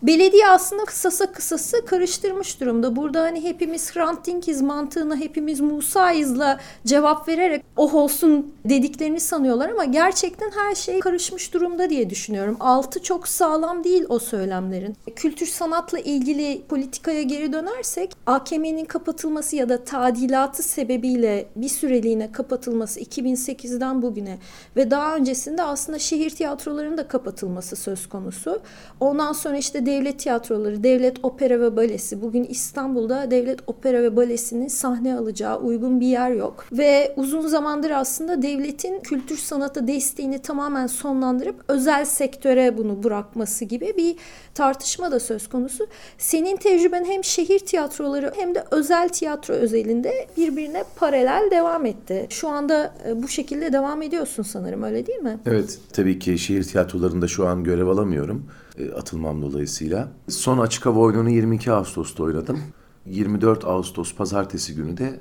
Belediye 0.04 0.48
aslında 0.48 0.86
kısasa 0.86 1.32
kısası 1.32 1.86
karıştırmış 1.86 2.62
durumda. 2.62 2.96
Burada 2.96 3.22
hani 3.22 3.44
hepimiz 3.44 3.96
Hrant 3.96 4.28
Dinkiz 4.28 4.62
mantığına 4.62 5.16
hepimiz 5.16 5.60
Musa'yızla 5.60 6.60
cevap 6.86 7.28
vererek 7.28 7.66
oh 7.78 7.94
olsun 7.94 8.54
dediklerini 8.66 9.20
sanıyorlar 9.20 9.70
ama 9.70 9.86
gerçekten 9.86 10.52
her 10.52 10.76
şey 10.76 11.00
karışmış 11.00 11.54
durumda 11.54 11.90
diye 11.90 12.10
düşünüyorum. 12.10 12.58
Altı 12.60 13.04
çok 13.04 13.28
sağlam 13.28 13.84
değil 13.84 14.06
o 14.10 14.20
söylemlerin. 14.20 14.96
Kültür 15.16 15.46
sanatla 15.46 16.00
ilgili 16.00 16.62
politikaya 16.70 17.22
geri 17.22 17.54
dönersek 17.54 18.12
AKM'nin 18.26 18.86
kapatılması 18.86 19.56
ya 19.56 19.70
da 19.70 19.84
tadilatı 19.84 20.64
sebebiyle 20.64 21.48
bir 21.56 21.70
süreliğine 21.70 22.32
kapatılması 22.32 23.00
2008'den 23.00 24.02
bugüne 24.02 24.38
ve 24.76 24.92
daha 24.92 25.16
öncesinde 25.16 25.64
aslında 25.64 26.00
şehir 26.00 26.30
tiyatrolarının 26.30 26.98
da 26.98 27.08
kapatılması 27.08 27.76
söz 27.76 28.10
konusu. 28.10 28.62
Ondan 29.00 29.34
sonra 29.34 29.58
işte 29.58 29.86
devlet 29.90 30.20
tiyatroları, 30.20 30.84
devlet 30.84 31.18
opera 31.24 31.62
ve 31.62 31.76
balesi. 31.76 32.22
Bugün 32.22 32.44
İstanbul'da 32.44 33.32
devlet 33.32 33.60
opera 33.68 34.04
ve 34.04 34.16
balesinin 34.16 34.68
sahne 34.68 35.16
alacağı 35.18 35.60
uygun 35.60 36.00
bir 36.00 36.08
yer 36.08 36.32
yok. 36.32 36.66
Ve 36.72 37.14
uzun 37.16 37.48
zamandır 37.48 37.92
aslında 37.92 38.42
devletin 38.42 39.00
kültür 39.00 39.38
sanatı 39.38 39.88
desteğini 39.88 40.40
tamamen 40.40 40.88
sonlandırıp 40.88 41.56
özel 41.68 42.06
sektöre 42.06 42.78
bunu 42.78 43.04
bırakması 43.04 43.66
gibi 43.66 43.94
bir 43.98 44.16
tartışma 44.54 45.12
da 45.12 45.20
söz 45.20 45.50
konusu. 45.50 45.88
Senin 46.18 46.58
tecrüben 46.58 47.06
hem 47.06 47.24
şehir 47.24 47.60
tiyatroları 47.60 48.34
hem 48.36 48.56
de 48.56 48.64
özel 48.72 49.10
tiyatro 49.10 49.54
özelinde 49.54 50.28
birbirine 50.38 50.84
paralel 50.96 51.52
devam 51.52 51.86
etti. 51.86 52.28
Şu 52.30 52.50
anda 52.50 52.94
e, 53.08 53.24
bu 53.24 53.28
şekilde 53.28 53.74
devam 53.74 54.02
ediyorsun 54.02 54.44
sanırım 54.44 54.84
öyle 54.84 55.06
değil 55.06 55.20
mi? 55.20 55.40
Evet 55.46 55.80
tabii 55.94 56.20
ki 56.20 56.38
şehir 56.38 56.64
tiyatrolarında 56.64 57.28
şu 57.28 57.48
an 57.48 57.64
görev 57.64 57.88
alamıyorum 57.88 58.46
atılmam 58.96 59.42
dolayısıyla. 59.42 60.12
Son 60.28 60.58
açık 60.58 60.86
hava 60.86 61.00
oyununu 61.00 61.30
22 61.30 61.72
Ağustos'ta 61.72 62.24
oynadım. 62.24 62.60
24 63.06 63.66
Ağustos 63.66 64.16
pazartesi 64.16 64.76
günü 64.76 64.98
de 64.98 65.20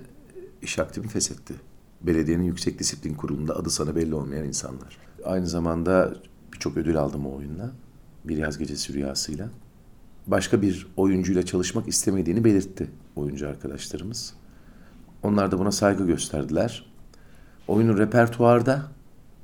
iş 0.63 0.79
aktifini 0.79 1.11
feshetti. 1.11 1.55
Belediyenin 2.01 2.45
Yüksek 2.45 2.79
Disiplin 2.79 3.15
Kurulu'nda 3.15 3.57
adı 3.57 3.71
sana 3.71 3.97
belli 3.97 4.15
olmayan 4.15 4.45
insanlar. 4.45 4.99
Aynı 5.25 5.47
zamanda 5.47 6.15
birçok 6.53 6.77
ödül 6.77 6.97
aldım 6.97 7.27
o 7.27 7.37
oyunla. 7.37 7.71
Bir 8.25 8.37
yaz 8.37 8.59
gecesi 8.59 8.93
rüyasıyla. 8.93 9.49
Başka 10.27 10.63
bir 10.63 10.87
oyuncuyla 10.97 11.43
çalışmak 11.43 11.89
istemediğini 11.89 12.45
belirtti 12.45 12.91
oyuncu 13.17 13.49
arkadaşlarımız. 13.49 14.35
Onlar 15.23 15.51
da 15.51 15.59
buna 15.59 15.73
saygı 15.73 16.07
gösterdiler. 16.07 16.93
Oyunun 17.69 17.99
repertuarda 17.99 18.83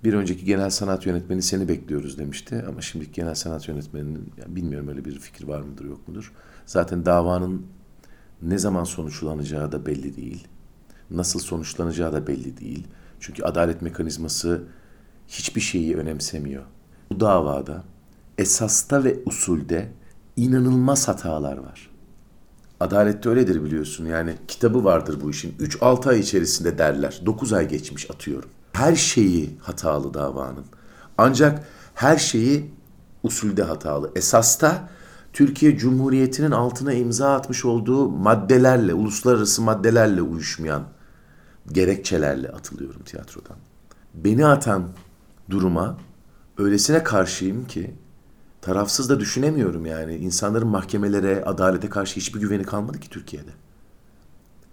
bir 0.04 0.14
önceki 0.14 0.44
genel 0.44 0.70
sanat 0.70 1.06
yönetmeni 1.06 1.42
seni 1.42 1.68
bekliyoruz 1.68 2.18
demişti. 2.18 2.64
Ama 2.68 2.80
şimdi 2.80 3.12
genel 3.12 3.34
sanat 3.34 3.68
yönetmeninin 3.68 4.32
bilmiyorum 4.46 4.88
öyle 4.88 5.04
bir 5.04 5.18
fikir 5.18 5.49
var 5.49 5.61
mıdır 5.61 5.84
yok 5.84 6.08
mudur. 6.08 6.32
Zaten 6.66 7.06
davanın 7.06 7.66
ne 8.42 8.58
zaman 8.58 8.84
sonuçlanacağı 8.84 9.73
da 9.73 9.87
belli 9.87 10.16
değil. 10.16 10.49
Nasıl 11.11 11.40
sonuçlanacağı 11.40 12.12
da 12.12 12.26
belli 12.26 12.61
değil. 12.61 12.87
Çünkü 13.20 13.42
adalet 13.42 13.82
mekanizması 13.82 14.62
hiçbir 15.28 15.61
şeyi 15.61 15.96
önemsemiyor. 15.96 16.62
Bu 17.11 17.20
davada 17.20 17.84
esasta 18.38 19.04
ve 19.04 19.18
usulde 19.26 19.88
inanılmaz 20.37 21.08
hatalar 21.08 21.56
var. 21.56 21.90
Adalette 22.80 23.28
öyledir 23.28 23.64
biliyorsun. 23.64 24.06
Yani 24.06 24.34
kitabı 24.49 24.84
vardır 24.84 25.20
bu 25.20 25.30
işin. 25.30 25.52
3-6 25.58 26.08
ay 26.08 26.20
içerisinde 26.20 26.78
derler. 26.78 27.23
9 27.26 27.52
ay 27.52 27.68
geçmiş 27.68 28.11
atıyorum. 28.11 28.50
Her 28.75 28.95
şeyi 28.97 29.59
hatalı 29.62 30.14
davanın. 30.14 30.64
Ancak 31.19 31.64
her 31.95 32.16
şeyi 32.16 32.71
usulde 33.23 33.62
hatalı. 33.62 34.11
Esasta 34.16 34.88
Türkiye 35.33 35.78
Cumhuriyeti'nin 35.78 36.50
altına 36.50 36.93
imza 36.93 37.35
atmış 37.35 37.64
olduğu 37.64 38.09
maddelerle, 38.09 38.95
uluslararası 38.95 39.62
maddelerle 39.62 40.23
uyuşmayan 40.23 40.83
gerekçelerle 41.73 42.49
atılıyorum 42.49 43.02
tiyatrodan. 43.02 43.57
Beni 44.14 44.47
atan 44.47 44.88
duruma 45.50 45.99
öylesine 46.59 47.02
karşıyım 47.02 47.66
ki 47.66 47.95
tarafsız 48.62 49.11
da 49.11 49.21
düşünemiyorum 49.21 49.87
yani. 49.87 50.16
İnsanların 50.16 50.69
mahkemelere, 50.69 51.45
adalete 51.45 51.88
karşı 51.88 52.16
hiçbir 52.16 52.40
güveni 52.40 52.64
kalmadı 52.64 53.00
ki 53.00 53.11
Türkiye'de. 53.11 53.50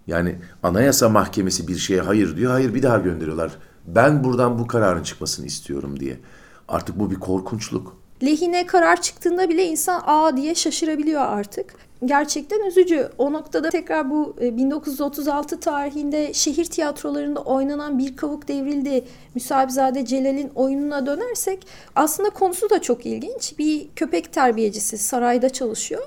Yani 0.06 0.38
Anayasa 0.62 1.08
Mahkemesi 1.08 1.68
bir 1.68 1.76
şeye 1.76 2.00
hayır 2.00 2.36
diyor, 2.36 2.52
hayır 2.52 2.74
bir 2.74 2.82
daha 2.82 2.98
gönderiyorlar. 2.98 3.52
Ben 3.86 4.24
buradan 4.24 4.58
bu 4.58 4.66
kararın 4.66 5.02
çıkmasını 5.02 5.46
istiyorum 5.46 6.00
diye. 6.00 6.20
Artık 6.68 6.98
bu 6.98 7.10
bir 7.10 7.16
korkunçluk. 7.20 7.96
Lehine 8.24 8.66
karar 8.66 9.02
çıktığında 9.02 9.48
bile 9.48 9.64
insan 9.64 10.02
aa 10.06 10.36
diye 10.36 10.54
şaşırabiliyor 10.54 11.20
artık. 11.20 11.74
Gerçekten 12.04 12.66
üzücü. 12.66 13.08
O 13.18 13.32
noktada 13.32 13.70
tekrar 13.70 14.10
bu 14.10 14.36
1936 14.40 15.54
e, 15.54 15.60
tarihinde 15.60 16.34
şehir 16.34 16.64
tiyatrolarında 16.64 17.40
oynanan 17.40 17.98
Bir 17.98 18.16
Kavuk 18.16 18.48
Devrildi 18.48 19.04
Müsabizade 19.34 20.04
Celal'in 20.04 20.50
oyununa 20.54 21.06
dönersek 21.06 21.66
aslında 21.94 22.30
konusu 22.30 22.70
da 22.70 22.82
çok 22.82 23.06
ilginç. 23.06 23.58
Bir 23.58 23.88
köpek 23.96 24.32
terbiyecisi 24.32 24.98
sarayda 24.98 25.48
çalışıyor 25.48 26.02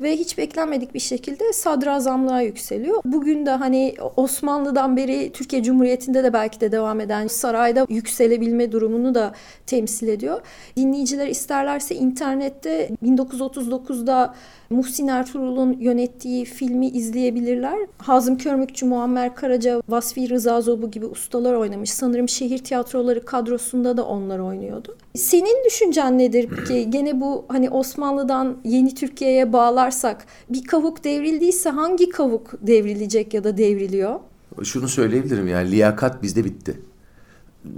ve 0.00 0.16
hiç 0.16 0.38
beklenmedik 0.38 0.94
bir 0.94 1.00
şekilde 1.00 1.52
sadrazamlığa 1.52 2.40
yükseliyor. 2.40 3.02
Bugün 3.04 3.46
de 3.46 3.50
hani 3.50 3.94
Osmanlı'dan 4.16 4.96
beri 4.96 5.32
Türkiye 5.32 5.62
Cumhuriyeti'nde 5.62 6.24
de 6.24 6.32
belki 6.32 6.60
de 6.60 6.72
devam 6.72 7.00
eden 7.00 7.26
sarayda 7.26 7.86
yükselebilme 7.88 8.72
durumunu 8.72 9.14
da 9.14 9.32
temsil 9.66 10.08
ediyor. 10.08 10.40
Dinleyiciler 10.76 11.26
isterlerse 11.26 11.94
internette 11.94 12.90
1939'da 13.04 14.34
Muhsin 14.70 15.08
Ertuğrul'un 15.40 15.80
yönettiği 15.80 16.44
filmi 16.44 16.88
izleyebilirler. 16.88 17.78
Hazım 17.98 18.38
Körmükçü, 18.38 18.86
Muammer 18.86 19.34
Karaca, 19.34 19.82
Vasfi 19.88 20.30
Rıza 20.30 20.60
Zobu 20.60 20.90
gibi 20.90 21.06
ustalar 21.06 21.54
oynamış. 21.54 21.90
Sanırım 21.90 22.28
şehir 22.28 22.58
tiyatroları 22.58 23.24
kadrosunda 23.24 23.96
da 23.96 24.04
onlar 24.04 24.38
oynuyordu. 24.38 24.96
Senin 25.14 25.64
düşüncen 25.64 26.18
nedir 26.18 26.48
peki? 26.56 26.90
Gene 26.90 27.20
bu 27.20 27.44
hani 27.48 27.70
Osmanlı'dan 27.70 28.56
yeni 28.64 28.94
Türkiye'ye 28.94 29.52
bağlarsak 29.52 30.26
bir 30.50 30.64
kavuk 30.64 31.04
devrildiyse 31.04 31.70
hangi 31.70 32.10
kavuk 32.10 32.52
devrilecek 32.60 33.34
ya 33.34 33.44
da 33.44 33.56
devriliyor? 33.58 34.20
Şunu 34.62 34.88
söyleyebilirim 34.88 35.48
yani 35.48 35.70
liyakat 35.70 36.22
bizde 36.22 36.44
bitti. 36.44 36.80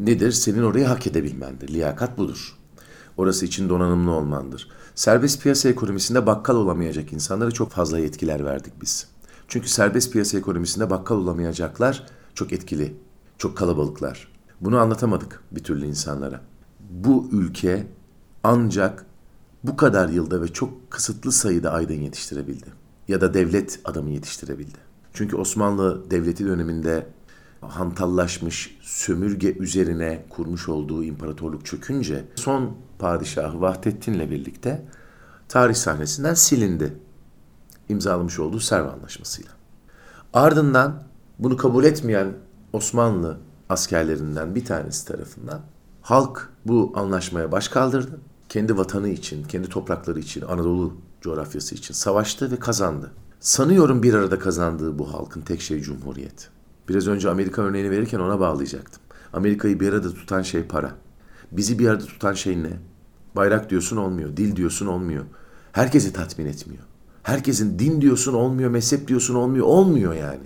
Nedir? 0.05 0.33
Senin 0.33 0.63
orayı 0.63 0.85
hak 0.85 1.07
edebilmendir. 1.07 1.69
Liyakat 1.69 2.19
budur. 2.19 2.59
Orası 3.17 3.47
için 3.47 3.69
donanımlı 3.69 4.11
olmandır. 4.11 4.69
Serbest 5.03 5.43
piyasa 5.43 5.69
ekonomisinde 5.69 6.27
bakkal 6.27 6.57
olamayacak 6.57 7.13
insanlara 7.13 7.51
çok 7.51 7.71
fazla 7.71 7.99
yetkiler 7.99 8.45
verdik 8.45 8.73
biz. 8.83 9.07
Çünkü 9.49 9.69
serbest 9.69 10.13
piyasa 10.13 10.39
ekonomisinde 10.39 10.91
bakkal 10.91 11.17
olamayacaklar 11.17 12.07
çok 12.35 12.53
etkili, 12.53 12.97
çok 13.39 13.57
kalabalıklar. 13.57 14.29
Bunu 14.61 14.79
anlatamadık 14.79 15.43
bir 15.51 15.65
türlü 15.65 15.87
insanlara. 15.87 16.41
Bu 16.91 17.29
ülke 17.33 17.87
ancak 18.45 19.07
bu 19.65 19.77
kadar 19.77 20.09
yılda 20.09 20.43
ve 20.43 20.49
çok 20.49 20.91
kısıtlı 20.91 21.33
sayıda 21.33 21.73
aydın 21.73 22.01
yetiştirebildi. 22.01 22.67
Ya 23.09 23.21
da 23.21 23.35
devlet 23.35 23.81
adamı 23.85 24.11
yetiştirebildi. 24.11 24.79
Çünkü 25.13 25.37
Osmanlı 25.37 26.11
Devleti 26.11 26.47
döneminde 26.47 27.07
hantallaşmış 27.63 28.79
sömürge 28.83 29.53
üzerine 29.53 30.25
kurmuş 30.31 30.69
olduğu 30.69 31.05
imparatorluk 31.05 31.67
çökünce 31.67 32.25
son 32.37 32.77
padişahı 32.99 33.61
Vahdettin'le 33.61 34.31
birlikte 34.31 34.87
tarih 35.49 35.75
sahnesinden 35.75 36.35
silindi. 36.35 36.97
İmzalamış 37.89 38.39
olduğu 38.39 38.61
Serv 38.61 38.89
Anlaşması'yla. 38.89 39.51
Ardından 40.33 41.03
bunu 41.39 41.57
kabul 41.57 41.85
etmeyen 41.85 42.33
Osmanlı 42.73 43.39
askerlerinden 43.69 44.55
bir 44.55 44.65
tanesi 44.65 45.07
tarafından 45.07 45.61
halk 46.03 46.49
bu 46.67 46.93
anlaşmaya 46.97 47.53
baş 47.53 47.69
kaldırdı. 47.69 48.21
Kendi 48.49 48.77
vatanı 48.77 49.09
için, 49.09 49.45
kendi 49.45 49.69
toprakları 49.69 50.19
için, 50.19 50.43
Anadolu 50.43 50.97
coğrafyası 51.21 51.75
için 51.75 51.95
savaştı 51.95 52.51
ve 52.51 52.57
kazandı. 52.57 53.11
Sanıyorum 53.41 54.03
bir 54.03 54.15
arada 54.15 54.39
kazandığı 54.39 54.99
bu 54.99 55.13
halkın 55.13 55.41
tek 55.41 55.61
şey 55.61 55.81
cumhuriyet. 55.81 56.51
Biraz 56.93 57.09
önce 57.09 57.31
Amerika 57.31 57.63
örneğini 57.63 57.91
verirken 57.91 58.19
ona 58.19 58.41
bağlayacaktım. 58.41 59.03
Amerika'yı 59.33 59.81
bir 59.81 59.89
arada 59.89 60.15
tutan 60.15 60.43
şey 60.43 60.63
para. 60.63 60.95
Bizi 61.53 61.79
bir 61.79 61.89
arada 61.89 62.05
tutan 62.05 62.33
şey 62.33 62.63
ne? 62.63 62.71
Bayrak 63.37 63.71
diyorsun 63.71 63.97
olmuyor, 63.97 64.37
dil 64.37 64.57
diyorsun 64.57 64.87
olmuyor. 64.87 65.25
Herkesi 65.73 66.13
tatmin 66.13 66.47
etmiyor. 66.47 66.83
Herkesin 67.23 67.79
din 67.79 68.01
diyorsun 68.01 68.35
olmuyor, 68.35 68.71
mezhep 68.71 69.09
diyorsun 69.09 69.35
olmuyor, 69.35 69.67
olmuyor 69.67 70.15
yani. 70.15 70.45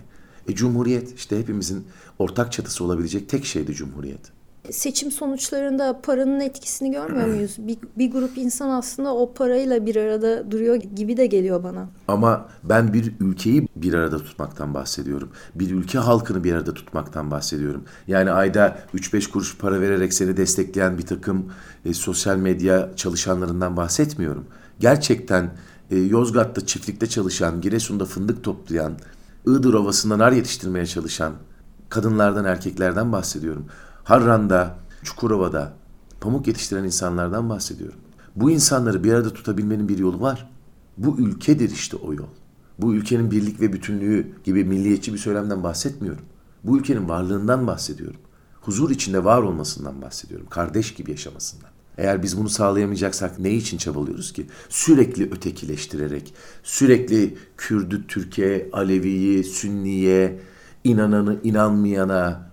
E 0.49 0.55
cumhuriyet 0.55 1.15
işte 1.15 1.39
hepimizin 1.39 1.87
ortak 2.19 2.53
çatısı 2.53 2.85
olabilecek 2.85 3.29
tek 3.29 3.45
şeydi 3.45 3.75
cumhuriyet 3.75 4.33
seçim 4.73 5.11
sonuçlarında 5.11 6.01
paranın 6.03 6.41
etkisini 6.41 6.93
görmüyor 6.93 7.27
muyuz? 7.35 7.57
Bir, 7.59 7.79
bir 7.99 8.13
grup 8.13 8.39
insan 8.39 8.71
aslında 8.71 9.15
o 9.15 9.33
parayla 9.35 9.87
bir 9.87 9.97
arada 9.97 10.51
duruyor 10.51 10.77
gibi 10.77 11.17
de 11.17 11.27
geliyor 11.27 11.65
bana. 11.65 11.89
Ama 12.09 12.49
ben 12.65 12.93
bir 12.93 13.13
ülkeyi 13.21 13.69
bir 13.77 13.95
arada 13.95 14.19
tutmaktan 14.19 14.75
bahsediyorum. 14.75 15.29
Bir 15.55 15.71
ülke 15.71 15.99
halkını 15.99 16.45
bir 16.45 16.53
arada 16.53 16.75
tutmaktan 16.75 17.31
bahsediyorum. 17.31 17.85
Yani 18.07 18.31
ayda 18.31 18.79
3-5 18.95 19.31
kuruş 19.31 19.59
para 19.59 19.81
vererek 19.81 20.15
seni 20.15 20.37
destekleyen 20.37 20.99
bir 20.99 21.07
takım 21.07 21.53
e, 21.85 21.95
sosyal 21.95 22.37
medya 22.37 22.91
çalışanlarından 22.97 23.77
bahsetmiyorum. 23.77 24.47
Gerçekten 24.81 25.51
e, 25.91 25.99
Yozgat'ta 25.99 26.67
çiftlikte 26.67 27.07
çalışan, 27.07 27.61
Giresun'da 27.61 28.05
fındık 28.05 28.45
toplayan, 28.45 28.93
Iğdır 29.47 29.75
Ovası'ndan 29.75 30.19
nar 30.19 30.33
yetiştirmeye 30.33 30.87
çalışan 30.87 31.33
kadınlardan, 31.89 32.45
erkeklerden 32.45 33.13
bahsediyorum. 33.13 33.67
Harran'da, 34.07 34.79
Çukurova'da 35.03 35.73
pamuk 36.21 36.47
yetiştiren 36.47 36.85
insanlardan 36.85 37.51
bahsediyorum. 37.51 37.99
Bu 38.37 38.51
insanları 38.51 39.05
bir 39.05 39.13
arada 39.13 39.33
tutabilmenin 39.33 39.89
bir 39.89 39.99
yolu 39.99 40.21
var. 40.21 40.51
Bu 40.99 41.19
ülkedir 41.19 41.71
işte 41.71 41.97
o 41.97 42.15
yol. 42.15 42.29
Bu 42.79 42.95
ülkenin 42.95 43.31
birlik 43.31 43.61
ve 43.61 43.73
bütünlüğü 43.73 44.27
gibi 44.45 44.65
milliyetçi 44.65 45.13
bir 45.13 45.19
söylemden 45.19 45.63
bahsetmiyorum. 45.63 46.25
Bu 46.65 46.79
ülkenin 46.79 47.09
varlığından 47.09 47.67
bahsediyorum. 47.67 48.21
Huzur 48.61 48.91
içinde 48.91 49.25
var 49.25 49.43
olmasından 49.43 50.03
bahsediyorum. 50.03 50.47
Kardeş 50.51 50.95
gibi 50.95 51.11
yaşamasından. 51.11 51.71
Eğer 51.99 52.23
biz 52.23 52.39
bunu 52.39 52.49
sağlayamayacaksak 52.49 53.39
ne 53.39 53.51
için 53.51 53.79
çabalıyoruz 53.79 54.33
ki? 54.33 54.47
Sürekli 54.69 55.31
ötekileştirerek, 55.33 56.35
sürekli 56.63 57.39
Kürdü, 57.57 58.07
Türkiye, 58.09 58.69
Aleviyi, 58.73 59.45
Sünniye, 59.45 60.41
inananı, 60.85 61.37
inanmayana, 61.45 62.46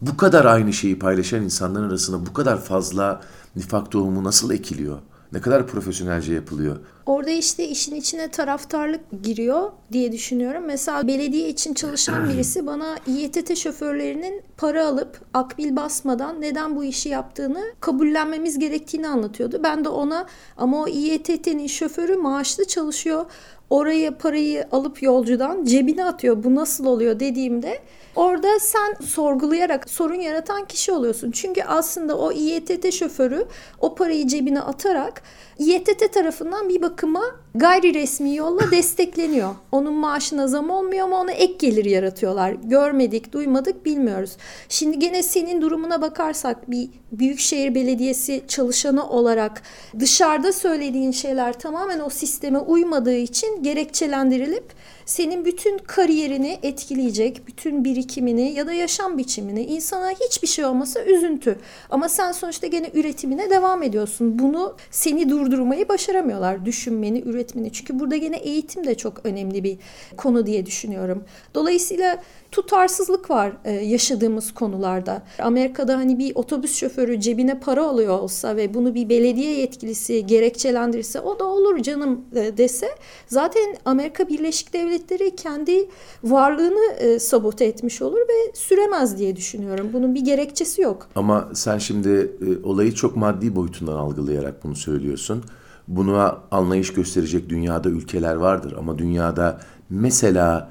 bu 0.00 0.16
kadar 0.16 0.44
aynı 0.44 0.72
şeyi 0.72 0.98
paylaşan 0.98 1.42
insanların 1.42 1.88
arasında 1.88 2.26
bu 2.26 2.32
kadar 2.32 2.60
fazla 2.60 3.20
nifak 3.56 3.90
tohumu 3.90 4.24
nasıl 4.24 4.50
ekiliyor? 4.50 4.98
Ne 5.32 5.40
kadar 5.40 5.66
profesyonelce 5.66 6.34
yapılıyor? 6.34 6.76
Orada 7.06 7.30
işte 7.30 7.68
işin 7.68 7.94
içine 7.94 8.30
taraftarlık 8.30 9.00
giriyor 9.22 9.70
diye 9.92 10.12
düşünüyorum. 10.12 10.64
Mesela 10.66 11.08
belediye 11.08 11.48
için 11.48 11.74
çalışan 11.74 12.28
birisi 12.32 12.66
bana 12.66 12.96
İETT 13.06 13.56
şoförlerinin 13.56 14.42
para 14.56 14.86
alıp 14.86 15.20
akbil 15.34 15.76
basmadan 15.76 16.40
neden 16.40 16.76
bu 16.76 16.84
işi 16.84 17.08
yaptığını 17.08 17.62
kabullenmemiz 17.80 18.58
gerektiğini 18.58 19.08
anlatıyordu. 19.08 19.60
Ben 19.62 19.84
de 19.84 19.88
ona 19.88 20.26
ama 20.56 20.82
o 20.82 20.88
İETT'nin 20.88 21.66
şoförü 21.66 22.16
maaşlı 22.16 22.64
çalışıyor. 22.64 23.26
Oraya 23.70 24.18
parayı 24.18 24.66
alıp 24.72 25.02
yolcudan 25.02 25.64
cebine 25.64 26.04
atıyor. 26.04 26.44
Bu 26.44 26.54
nasıl 26.54 26.86
oluyor 26.86 27.20
dediğimde 27.20 27.80
Orada 28.16 28.58
sen 28.60 29.06
sorgulayarak 29.06 29.90
sorun 29.90 30.20
yaratan 30.20 30.64
kişi 30.64 30.92
oluyorsun. 30.92 31.30
Çünkü 31.30 31.62
aslında 31.62 32.18
o 32.18 32.32
İETT 32.32 32.92
şoförü 32.92 33.46
o 33.80 33.94
parayı 33.94 34.26
cebine 34.26 34.60
atarak 34.60 35.22
İETT 35.60 36.12
tarafından 36.12 36.68
bir 36.68 36.82
bakıma 36.82 37.22
gayri 37.54 37.94
resmi 37.94 38.36
yolla 38.36 38.70
destekleniyor. 38.70 39.54
Onun 39.72 39.94
maaşına 39.94 40.46
zam 40.46 40.70
olmuyor 40.70 41.04
ama 41.04 41.20
ona 41.20 41.32
ek 41.32 41.54
gelir 41.58 41.84
yaratıyorlar. 41.84 42.52
Görmedik, 42.52 43.32
duymadık, 43.32 43.86
bilmiyoruz. 43.86 44.36
Şimdi 44.68 44.98
gene 44.98 45.22
senin 45.22 45.62
durumuna 45.62 46.02
bakarsak 46.02 46.70
bir 46.70 46.88
büyükşehir 47.12 47.74
belediyesi 47.74 48.42
çalışanı 48.48 49.08
olarak 49.08 49.62
dışarıda 49.98 50.52
söylediğin 50.52 51.12
şeyler 51.12 51.58
tamamen 51.58 52.00
o 52.00 52.10
sisteme 52.10 52.58
uymadığı 52.58 53.16
için 53.16 53.62
gerekçelendirilip 53.62 54.64
senin 55.10 55.44
bütün 55.44 55.78
kariyerini 55.78 56.58
etkileyecek, 56.62 57.46
bütün 57.46 57.84
birikimini 57.84 58.52
ya 58.52 58.66
da 58.66 58.72
yaşam 58.72 59.18
biçimini, 59.18 59.64
insana 59.64 60.10
hiçbir 60.10 60.48
şey 60.48 60.64
olmasa 60.64 61.04
üzüntü. 61.04 61.58
Ama 61.90 62.08
sen 62.08 62.32
sonuçta 62.32 62.66
gene 62.66 62.90
üretimine 62.94 63.50
devam 63.50 63.82
ediyorsun. 63.82 64.38
Bunu 64.38 64.76
seni 64.90 65.30
durdurmayı 65.30 65.88
başaramıyorlar. 65.88 66.64
Düşünmeni, 66.66 67.20
üretmeni. 67.20 67.72
Çünkü 67.72 68.00
burada 68.00 68.16
gene 68.16 68.36
eğitim 68.36 68.86
de 68.86 68.94
çok 68.94 69.26
önemli 69.26 69.64
bir 69.64 69.78
konu 70.16 70.46
diye 70.46 70.66
düşünüyorum. 70.66 71.24
Dolayısıyla 71.54 72.22
tutarsızlık 72.52 73.30
var 73.30 73.52
e, 73.64 73.72
yaşadığımız 73.72 74.54
konularda. 74.54 75.22
Amerika'da 75.38 75.96
hani 75.96 76.18
bir 76.18 76.32
otobüs 76.34 76.76
şoförü 76.76 77.20
cebine 77.20 77.60
para 77.60 77.86
alıyor 77.86 78.18
olsa 78.18 78.56
ve 78.56 78.74
bunu 78.74 78.94
bir 78.94 79.08
belediye 79.08 79.58
yetkilisi 79.58 80.26
gerekçelendirirse 80.26 81.20
o 81.20 81.38
da 81.38 81.44
olur 81.44 81.78
canım 81.78 82.20
e, 82.34 82.58
dese 82.58 82.88
zaten 83.26 83.76
Amerika 83.84 84.28
Birleşik 84.28 84.72
Devletleri 84.72 85.36
kendi 85.36 85.88
varlığını 86.24 86.94
e, 86.98 87.18
sabote 87.18 87.64
etmiş 87.64 88.02
olur 88.02 88.20
ve 88.20 88.54
süremez 88.54 89.18
diye 89.18 89.36
düşünüyorum. 89.36 89.90
Bunun 89.92 90.14
bir 90.14 90.24
gerekçesi 90.24 90.82
yok. 90.82 91.08
Ama 91.14 91.48
sen 91.54 91.78
şimdi 91.78 92.32
olayı 92.64 92.94
çok 92.94 93.16
maddi 93.16 93.56
boyutundan 93.56 93.96
algılayarak 93.96 94.64
bunu 94.64 94.76
söylüyorsun. 94.76 95.44
Buna 95.88 96.38
anlayış 96.50 96.92
gösterecek 96.92 97.48
dünyada 97.48 97.88
ülkeler 97.88 98.34
vardır 98.34 98.74
ama 98.78 98.98
dünyada 98.98 99.60
mesela 99.90 100.68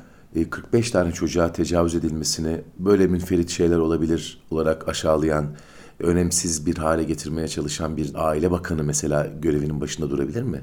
45 0.50 0.90
e, 0.90 0.92
tane 0.92 1.12
çocuğa 1.12 1.52
tecavüz 1.52 1.96
edilmesini 1.96 2.62
böyle 2.80 3.08
münferit 3.08 3.50
şeyler 3.50 3.78
olabilir 3.78 4.42
olarak 4.52 4.88
aşağılayan, 4.88 5.56
önemsiz 6.00 6.66
bir 6.66 6.78
hale 6.78 7.04
getirmeye 7.04 7.48
çalışan 7.48 7.98
bir 7.98 8.12
aile 8.16 8.52
bakanı 8.52 8.84
mesela 8.84 9.28
görevinin 9.42 9.82
başında 9.82 10.10
durabilir 10.10 10.44
mi? 10.44 10.62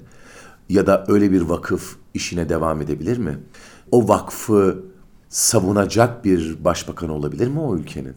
Ya 0.69 0.87
da 0.87 1.05
öyle 1.09 1.33
bir 1.33 1.41
vakıf 1.41 1.97
işine 2.15 2.49
devam 2.49 2.83
edebilir 2.83 3.19
mi? 3.19 3.39
O 3.91 4.09
vakfı 4.09 4.85
savunacak 5.29 6.25
bir 6.25 6.65
başbakan 6.65 7.11
olabilir 7.11 7.49
mi 7.49 7.61
o 7.61 7.77
ülkenin? 7.77 8.15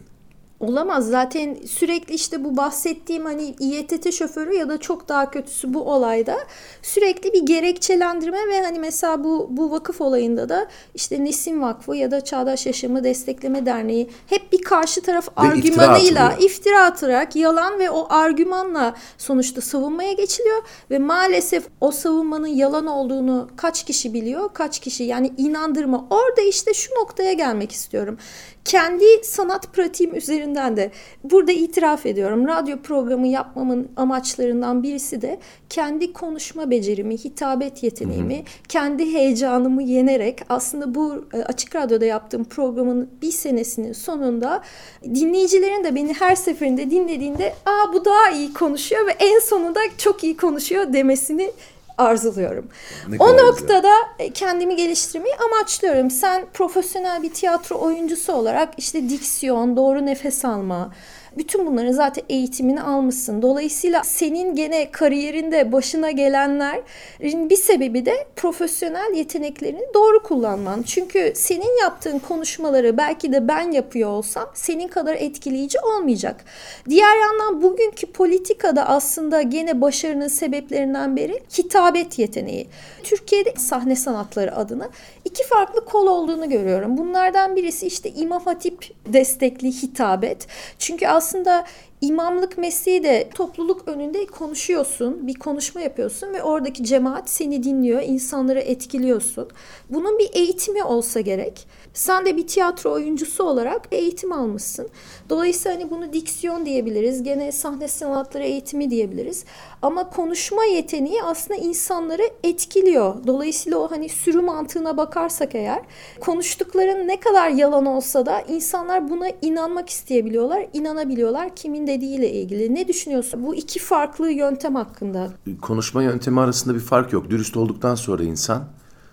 Olamaz. 0.60 1.08
Zaten 1.08 1.56
sürekli 1.68 2.14
işte 2.14 2.44
bu 2.44 2.56
bahsettiğim 2.56 3.24
hani 3.24 3.54
İETT 3.60 4.12
şoförü 4.12 4.54
ya 4.54 4.68
da 4.68 4.78
çok 4.78 5.08
daha 5.08 5.30
kötüsü 5.30 5.74
bu 5.74 5.82
olayda 5.92 6.36
sürekli 6.82 7.32
bir 7.32 7.46
gerekçelendirme 7.46 8.48
ve 8.48 8.62
hani 8.62 8.78
mesela 8.78 9.24
bu 9.24 9.46
bu 9.50 9.70
vakıf 9.70 10.00
olayında 10.00 10.48
da 10.48 10.66
işte 10.94 11.24
Nesim 11.24 11.62
Vakfı 11.62 11.96
ya 11.96 12.10
da 12.10 12.24
Çağdaş 12.24 12.66
Yaşamı 12.66 13.04
Destekleme 13.04 13.66
Derneği 13.66 14.10
hep 14.26 14.52
bir 14.52 14.62
karşı 14.62 15.02
taraf 15.02 15.28
ve 15.28 15.32
argümanıyla 15.36 16.32
iftira, 16.32 16.46
iftira 16.46 16.84
atarak 16.84 17.36
yalan 17.36 17.78
ve 17.78 17.90
o 17.90 18.06
argümanla 18.10 18.94
sonuçta 19.18 19.60
savunmaya 19.60 20.12
geçiliyor 20.12 20.62
ve 20.90 20.98
maalesef 20.98 21.64
o 21.80 21.90
savunmanın 21.90 22.46
yalan 22.46 22.86
olduğunu 22.86 23.48
kaç 23.56 23.84
kişi 23.84 24.14
biliyor? 24.14 24.50
Kaç 24.54 24.78
kişi? 24.78 25.04
Yani 25.04 25.32
inandırma. 25.36 26.06
Orada 26.10 26.40
işte 26.40 26.74
şu 26.74 26.94
noktaya 26.94 27.32
gelmek 27.32 27.72
istiyorum 27.72 28.18
kendi 28.64 29.04
sanat 29.22 29.72
pratiğim 29.72 30.14
üzerinden 30.14 30.76
de 30.76 30.90
burada 31.24 31.52
itiraf 31.52 32.06
ediyorum. 32.06 32.48
Radyo 32.48 32.76
programı 32.82 33.26
yapmamın 33.26 33.88
amaçlarından 33.96 34.82
birisi 34.82 35.22
de 35.22 35.38
kendi 35.68 36.12
konuşma 36.12 36.70
becerimi, 36.70 37.16
hitabet 37.16 37.82
yeteneğimi, 37.82 38.36
hı 38.36 38.40
hı. 38.40 38.44
kendi 38.68 39.12
heyecanımı 39.12 39.82
yenerek 39.82 40.40
aslında 40.48 40.94
bu 40.94 41.24
e, 41.32 41.42
açık 41.42 41.76
radyoda 41.76 42.04
yaptığım 42.04 42.44
programın 42.44 43.10
bir 43.22 43.32
senesinin 43.32 43.92
sonunda 43.92 44.62
dinleyicilerin 45.04 45.84
de 45.84 45.94
beni 45.94 46.14
her 46.14 46.34
seferinde 46.34 46.90
dinlediğinde 46.90 47.54
aa 47.66 47.92
bu 47.92 48.04
daha 48.04 48.30
iyi 48.30 48.52
konuşuyor 48.52 49.06
ve 49.06 49.12
en 49.18 49.38
sonunda 49.38 49.80
çok 49.98 50.24
iyi 50.24 50.36
konuşuyor 50.36 50.92
demesini 50.92 51.50
arzuluyorum. 52.00 52.68
Ne 53.08 53.16
o 53.18 53.32
güzel. 53.32 53.46
noktada 53.46 53.92
e, 54.18 54.32
kendimi 54.32 54.76
geliştirmeyi 54.76 55.34
amaçlıyorum. 55.36 56.10
Sen 56.10 56.46
profesyonel 56.54 57.22
bir 57.22 57.32
tiyatro 57.32 57.78
oyuncusu 57.78 58.32
olarak 58.32 58.68
işte 58.76 59.08
diksiyon, 59.08 59.76
doğru 59.76 60.06
nefes 60.06 60.44
alma, 60.44 60.92
bütün 61.38 61.66
bunların 61.66 61.92
zaten 61.92 62.24
eğitimini 62.28 62.82
almışsın. 62.82 63.42
Dolayısıyla 63.42 64.04
senin 64.04 64.54
gene 64.54 64.90
kariyerinde 64.90 65.72
başına 65.72 66.10
gelenlerin 66.10 67.50
bir 67.50 67.56
sebebi 67.56 68.06
de 68.06 68.26
profesyonel 68.36 69.14
yeteneklerini 69.14 69.82
doğru 69.94 70.22
kullanman. 70.22 70.82
Çünkü 70.82 71.32
senin 71.36 71.80
yaptığın 71.80 72.18
konuşmaları 72.18 72.98
belki 72.98 73.32
de 73.32 73.48
ben 73.48 73.70
yapıyor 73.70 74.10
olsam 74.10 74.50
senin 74.54 74.88
kadar 74.88 75.14
etkileyici 75.14 75.78
olmayacak. 75.80 76.44
Diğer 76.88 77.16
yandan 77.16 77.62
bugünkü 77.62 78.06
politikada 78.06 78.88
aslında 78.88 79.42
gene 79.42 79.80
başarının 79.80 80.28
sebeplerinden 80.28 81.16
biri 81.16 81.40
hitabet 81.58 82.18
yeteneği. 82.18 82.66
Türkiye'de 83.02 83.54
sahne 83.56 83.96
sanatları 83.96 84.56
adına 84.56 84.88
iki 85.30 85.44
farklı 85.46 85.84
kol 85.84 86.06
olduğunu 86.06 86.48
görüyorum. 86.50 86.98
Bunlardan 86.98 87.56
birisi 87.56 87.86
işte 87.86 88.10
İmam 88.10 88.44
Hatip 88.44 88.90
destekli 89.06 89.68
hitabet. 89.82 90.46
Çünkü 90.78 91.06
aslında 91.06 91.64
imamlık 92.00 92.58
mesleği 92.58 93.02
de 93.02 93.28
topluluk 93.34 93.88
önünde 93.88 94.26
konuşuyorsun, 94.26 95.26
bir 95.26 95.34
konuşma 95.34 95.80
yapıyorsun 95.80 96.32
ve 96.32 96.42
oradaki 96.42 96.84
cemaat 96.84 97.30
seni 97.30 97.62
dinliyor, 97.62 98.02
insanları 98.02 98.60
etkiliyorsun. 98.60 99.48
Bunun 99.90 100.18
bir 100.18 100.30
eğitimi 100.32 100.84
olsa 100.84 101.20
gerek. 101.20 101.66
Sen 101.94 102.26
de 102.26 102.36
bir 102.36 102.46
tiyatro 102.46 102.92
oyuncusu 102.92 103.44
olarak 103.44 103.82
eğitim 103.92 104.32
almışsın. 104.32 104.88
Dolayısıyla 105.30 105.76
hani 105.78 105.90
bunu 105.90 106.12
diksiyon 106.12 106.66
diyebiliriz, 106.66 107.22
gene 107.22 107.52
sahne 107.52 107.88
sanatları 107.88 108.44
eğitimi 108.44 108.90
diyebiliriz. 108.90 109.44
Ama 109.82 110.10
konuşma 110.10 110.64
yeteneği 110.64 111.22
aslında 111.22 111.60
insanları 111.60 112.22
etkiliyor. 112.44 113.26
Dolayısıyla 113.26 113.78
o 113.78 113.90
hani 113.90 114.08
sürü 114.08 114.40
mantığına 114.40 114.96
bakarsak 114.96 115.54
eğer 115.54 115.82
konuştukların 116.20 117.08
ne 117.08 117.20
kadar 117.20 117.48
yalan 117.48 117.86
olsa 117.86 118.26
da 118.26 118.40
insanlar 118.40 119.10
buna 119.10 119.28
inanmak 119.42 119.88
isteyebiliyorlar, 119.90 120.66
inanabiliyorlar 120.72 121.56
kimin 121.56 121.86
dediğiyle 121.86 122.30
ilgili. 122.30 122.74
Ne 122.74 122.88
düşünüyorsun 122.88 123.46
bu 123.46 123.54
iki 123.54 123.78
farklı 123.78 124.30
yöntem 124.30 124.74
hakkında? 124.74 125.28
konuşma 125.62 126.02
yöntemi 126.02 126.40
arasında 126.40 126.74
bir 126.74 126.80
fark 126.80 127.12
yok. 127.12 127.30
Dürüst 127.30 127.56
olduktan 127.56 127.94
sonra 127.94 128.22
insan 128.22 128.64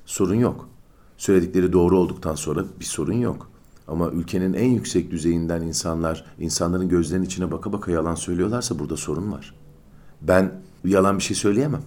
sorun 0.06 0.36
yok. 0.36 0.77
Söyledikleri 1.18 1.74
doğru 1.74 2.00
olduktan 2.00 2.36
sonra 2.36 2.64
bir 2.80 2.86
sorun 2.86 3.14
yok. 3.14 3.50
Ama 3.88 4.10
ülkenin 4.10 4.54
en 4.54 4.70
yüksek 4.70 5.12
düzeyinden 5.12 5.62
insanlar, 5.62 6.26
insanların 6.40 6.90
gözlerinin 6.90 7.26
içine 7.26 7.52
baka 7.52 7.74
baka 7.74 7.92
yalan 7.92 8.16
söylüyorlarsa 8.16 8.80
burada 8.80 8.98
sorun 8.98 9.32
var. 9.32 9.54
Ben 10.22 10.52
yalan 10.86 11.18
bir 11.18 11.24
şey 11.24 11.38
söyleyemem. 11.38 11.82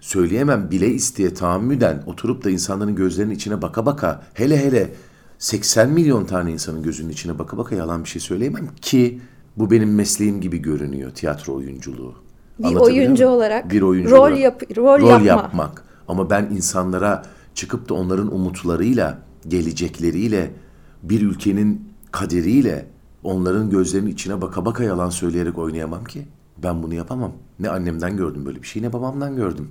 Söyleyemem 0.00 0.70
bile 0.70 0.88
isteye 0.88 1.34
tahammüden 1.34 2.02
oturup 2.06 2.44
da 2.44 2.50
insanların 2.50 2.94
gözlerinin 2.94 3.34
içine 3.34 3.62
baka 3.62 3.86
baka 3.86 4.22
hele 4.34 4.64
hele 4.64 4.92
80 5.38 5.90
milyon 5.90 6.24
tane 6.24 6.52
insanın 6.52 6.82
gözünün 6.82 7.08
içine 7.08 7.38
baka 7.38 7.58
baka 7.58 7.74
yalan 7.74 8.04
bir 8.04 8.08
şey 8.08 8.22
söyleyemem 8.22 8.68
ki 8.80 9.20
bu 9.56 9.70
benim 9.70 9.94
mesleğim 9.94 10.40
gibi 10.40 10.58
görünüyor 10.58 11.10
tiyatro 11.10 11.54
oyunculuğu. 11.54 12.14
Bir 12.58 12.74
oyuncu 12.76 13.24
muyum? 13.24 13.38
olarak 13.38 13.70
bir 13.70 13.82
oyuncu 13.82 14.10
rol 14.10 14.20
olarak. 14.20 14.38
yap- 14.38 14.76
rol 14.76 15.00
yapma. 15.00 15.26
yapmak. 15.26 15.84
Ama 16.08 16.30
ben 16.30 16.48
insanlara 16.56 17.22
çıkıp 17.54 17.88
da 17.88 17.94
onların 17.94 18.34
umutlarıyla, 18.34 19.18
gelecekleriyle, 19.48 20.52
bir 21.02 21.22
ülkenin 21.22 21.92
kaderiyle 22.12 22.86
onların 23.22 23.70
gözlerinin 23.70 24.10
içine 24.10 24.40
baka 24.40 24.64
baka 24.64 24.84
yalan 24.84 25.10
söyleyerek 25.10 25.58
oynayamam 25.58 26.04
ki. 26.04 26.26
Ben 26.62 26.82
bunu 26.82 26.94
yapamam. 26.94 27.32
Ne 27.58 27.70
annemden 27.70 28.16
gördüm 28.16 28.46
böyle 28.46 28.62
bir 28.62 28.66
şey 28.66 28.82
ne 28.82 28.92
babamdan 28.92 29.36
gördüm. 29.36 29.68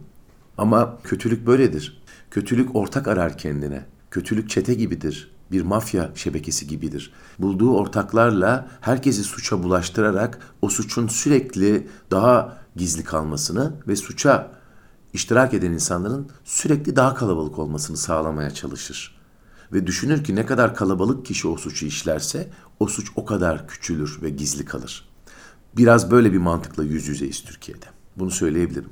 Ama 0.57 0.97
kötülük 1.03 1.47
böyledir. 1.47 2.01
Kötülük 2.31 2.75
ortak 2.75 3.07
arar 3.07 3.37
kendine. 3.37 3.85
Kötülük 4.11 4.49
çete 4.49 4.73
gibidir. 4.73 5.31
Bir 5.51 5.61
mafya 5.61 6.11
şebekesi 6.15 6.67
gibidir. 6.67 7.13
Bulduğu 7.39 7.75
ortaklarla 7.75 8.67
herkesi 8.81 9.23
suça 9.23 9.63
bulaştırarak 9.63 10.39
o 10.61 10.69
suçun 10.69 11.07
sürekli 11.07 11.87
daha 12.11 12.57
gizli 12.75 13.03
kalmasını 13.03 13.73
ve 13.87 13.95
suça 13.95 14.51
iştirak 15.13 15.53
eden 15.53 15.71
insanların 15.71 16.29
sürekli 16.45 16.95
daha 16.95 17.13
kalabalık 17.13 17.59
olmasını 17.59 17.97
sağlamaya 17.97 18.51
çalışır. 18.51 19.19
Ve 19.73 19.87
düşünür 19.87 20.23
ki 20.23 20.35
ne 20.35 20.45
kadar 20.45 20.75
kalabalık 20.75 21.25
kişi 21.25 21.47
o 21.47 21.57
suçu 21.57 21.85
işlerse 21.85 22.49
o 22.79 22.87
suç 22.87 23.11
o 23.15 23.25
kadar 23.25 23.67
küçülür 23.67 24.19
ve 24.21 24.29
gizli 24.29 24.65
kalır. 24.65 25.09
Biraz 25.77 26.11
böyle 26.11 26.33
bir 26.33 26.37
mantıkla 26.37 26.83
yüz 26.83 27.07
yüzeyiz 27.07 27.43
Türkiye'de. 27.43 27.85
Bunu 28.17 28.31
söyleyebilirim. 28.31 28.89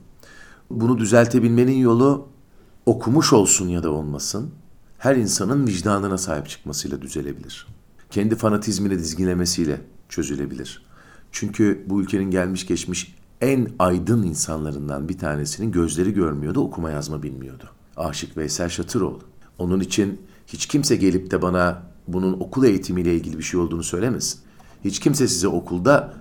Bunu 0.69 0.97
düzeltebilmenin 0.97 1.77
yolu 1.77 2.27
okumuş 2.85 3.33
olsun 3.33 3.67
ya 3.67 3.83
da 3.83 3.91
olmasın 3.91 4.51
her 4.97 5.15
insanın 5.15 5.67
vicdanına 5.67 6.17
sahip 6.17 6.49
çıkmasıyla 6.49 7.01
düzelebilir. 7.01 7.67
Kendi 8.11 8.35
fanatizmini 8.35 8.99
dizginlemesiyle 8.99 9.81
çözülebilir. 10.09 10.85
Çünkü 11.31 11.85
bu 11.87 12.01
ülkenin 12.01 12.31
gelmiş 12.31 12.67
geçmiş 12.67 13.16
en 13.41 13.69
aydın 13.79 14.23
insanlarından 14.23 15.09
bir 15.09 15.17
tanesinin 15.17 15.71
gözleri 15.71 16.13
görmüyordu, 16.13 16.59
okuma 16.59 16.91
yazma 16.91 17.23
bilmiyordu. 17.23 17.69
Aşık 17.97 18.37
Veysel 18.37 18.69
Şatıroğlu. 18.69 19.21
Onun 19.57 19.79
için 19.79 20.21
hiç 20.47 20.65
kimse 20.65 20.95
gelip 20.95 21.31
de 21.31 21.41
bana 21.41 21.83
bunun 22.07 22.33
okul 22.33 22.63
eğitimiyle 22.63 23.15
ilgili 23.15 23.37
bir 23.37 23.43
şey 23.43 23.59
olduğunu 23.59 23.83
söylemesin. 23.83 24.39
Hiç 24.85 24.99
kimse 24.99 25.27
size 25.27 25.47
okulda 25.47 26.13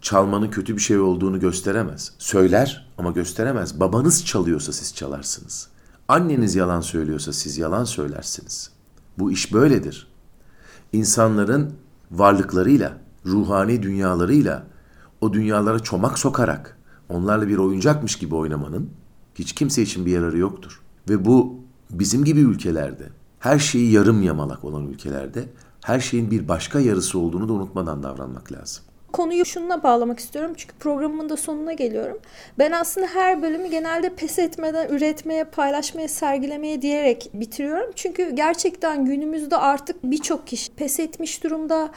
çalmanın 0.00 0.50
kötü 0.50 0.76
bir 0.76 0.80
şey 0.80 0.98
olduğunu 0.98 1.40
gösteremez. 1.40 2.12
Söyler 2.18 2.86
ama 2.98 3.10
gösteremez. 3.10 3.80
Babanız 3.80 4.24
çalıyorsa 4.24 4.72
siz 4.72 4.94
çalarsınız. 4.94 5.68
Anneniz 6.08 6.54
yalan 6.54 6.80
söylüyorsa 6.80 7.32
siz 7.32 7.58
yalan 7.58 7.84
söylersiniz. 7.84 8.70
Bu 9.18 9.32
iş 9.32 9.52
böyledir. 9.52 10.06
İnsanların 10.92 11.72
varlıklarıyla, 12.10 12.98
ruhani 13.26 13.82
dünyalarıyla 13.82 14.66
o 15.24 15.32
dünyalara 15.32 15.78
çomak 15.78 16.18
sokarak 16.18 16.78
onlarla 17.08 17.48
bir 17.48 17.58
oyuncakmış 17.58 18.18
gibi 18.18 18.34
oynamanın 18.34 18.90
hiç 19.34 19.52
kimse 19.52 19.82
için 19.82 20.06
bir 20.06 20.10
yararı 20.10 20.38
yoktur. 20.38 20.80
Ve 21.08 21.24
bu 21.24 21.60
bizim 21.90 22.24
gibi 22.24 22.40
ülkelerde, 22.40 23.08
her 23.38 23.58
şeyi 23.58 23.92
yarım 23.92 24.22
yamalak 24.22 24.64
olan 24.64 24.86
ülkelerde 24.86 25.48
her 25.80 26.00
şeyin 26.00 26.30
bir 26.30 26.48
başka 26.48 26.80
yarısı 26.80 27.18
olduğunu 27.18 27.48
da 27.48 27.52
unutmadan 27.52 28.02
davranmak 28.02 28.52
lazım. 28.52 28.84
Konuyu 29.14 29.44
şununla 29.44 29.82
bağlamak 29.82 30.18
istiyorum 30.18 30.52
çünkü 30.56 30.74
programımın 30.74 31.28
da 31.28 31.36
sonuna 31.36 31.72
geliyorum. 31.72 32.18
Ben 32.58 32.72
aslında 32.72 33.06
her 33.06 33.42
bölümü 33.42 33.68
genelde 33.68 34.08
pes 34.14 34.38
etmeden 34.38 34.88
üretmeye, 34.88 35.44
paylaşmaya, 35.44 36.08
sergilemeye 36.08 36.82
diyerek 36.82 37.30
bitiriyorum. 37.34 37.90
Çünkü 37.94 38.30
gerçekten 38.30 39.04
günümüzde 39.04 39.56
artık 39.56 39.96
birçok 40.04 40.46
kişi 40.46 40.74
pes 40.74 41.00
etmiş 41.00 41.44
durumda 41.44 41.90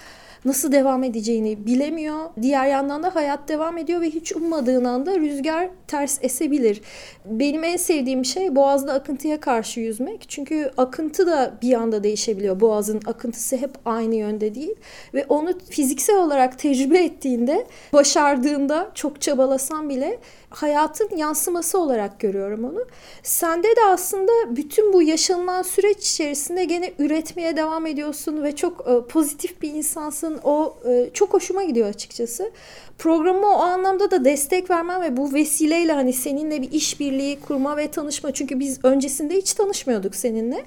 nasıl 0.46 0.72
devam 0.72 1.04
edeceğini 1.04 1.66
bilemiyor. 1.66 2.30
Diğer 2.42 2.66
yandan 2.66 3.04
da 3.04 3.16
hayat 3.16 3.50
devam 3.50 3.78
ediyor 3.78 4.02
ve 4.02 4.10
hiç 4.10 4.32
ummadığın 4.32 4.86
anda 4.86 5.20
rüzgar 5.20 5.70
ters 5.88 6.20
esebilir. 6.22 6.82
Benim 7.26 7.64
en 7.64 7.78
sevdiğim 7.78 8.26
şey 8.26 8.56
boğazda 8.56 8.94
akıntıya 8.94 9.40
karşı 9.40 9.80
yüzmek. 9.80 10.26
Çünkü 10.30 10.72
akıntı 10.78 11.28
da 11.28 11.54
bir 11.62 11.74
anda 11.74 12.04
değişebiliyor. 12.04 12.60
Boğazın 12.60 13.02
akıntısı 13.06 13.58
hep 13.58 13.72
aynı 13.86 14.16
yönde 14.16 14.56
değil. 14.56 14.76
Ve 15.14 15.26
onu 15.30 15.60
fiziksel 15.70 16.18
olarak 16.18 16.60
tecrübe 16.60 17.07
ettiğinde, 17.08 17.67
başardığında 17.93 18.91
çok 18.96 19.22
çabalasan 19.22 19.89
bile 19.89 20.20
hayatın 20.50 21.18
yansıması 21.18 21.80
olarak 21.80 22.20
görüyorum 22.20 22.64
onu. 22.64 22.86
Sende 23.24 23.68
de 23.68 23.86
aslında 23.88 24.32
bütün 24.56 24.94
bu 24.94 25.02
yaşanılan 25.02 25.62
süreç 25.62 26.12
içerisinde 26.12 26.64
gene 26.64 26.94
üretmeye 27.00 27.58
devam 27.58 27.86
ediyorsun 27.86 28.44
ve 28.44 28.56
çok 28.56 28.88
e, 28.88 29.08
pozitif 29.08 29.62
bir 29.62 29.74
insansın. 29.74 30.40
O 30.44 30.78
e, 30.90 31.10
çok 31.14 31.34
hoşuma 31.34 31.64
gidiyor 31.64 31.90
açıkçası. 31.90 32.52
Programa 32.98 33.48
o 33.48 33.60
anlamda 33.60 34.12
da 34.12 34.26
destek 34.26 34.70
vermem 34.70 35.02
ve 35.02 35.18
bu 35.18 35.34
vesileyle 35.34 35.94
hani 35.94 36.14
seninle 36.14 36.62
bir 36.62 36.72
işbirliği 36.72 37.40
kurma 37.40 37.78
ve 37.78 37.92
tanışma. 37.92 38.32
Çünkü 38.32 38.60
biz 38.60 38.80
öncesinde 38.84 39.36
hiç 39.36 39.54
tanışmıyorduk 39.54 40.16
seninle. 40.16 40.66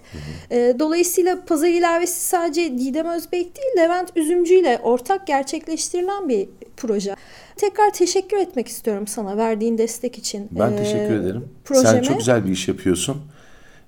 E, 0.50 0.74
dolayısıyla 0.78 1.44
Pazar 1.44 1.68
ilavesi 1.68 2.20
sadece 2.20 2.78
Didem 2.78 3.06
Özbek 3.06 3.56
değil 3.56 3.76
Levent 3.78 4.16
Üzümcü 4.16 4.54
ile 4.54 4.80
ortak 4.82 5.26
gerçekleştirilen 5.26 6.28
bir 6.28 6.48
proje. 6.76 7.16
Tekrar 7.60 7.92
teşekkür 7.92 8.36
etmek 8.36 8.68
istiyorum 8.68 9.06
sana 9.06 9.36
verdiğin 9.36 9.78
destek 9.78 10.18
için. 10.18 10.48
Ben 10.50 10.72
Ee, 10.72 10.76
teşekkür 10.76 11.14
ederim. 11.14 11.44
projeme. 11.64 11.88
Sen 11.88 12.02
çok 12.02 12.18
güzel 12.18 12.44
bir 12.46 12.50
iş 12.50 12.68
yapıyorsun. 12.68 13.16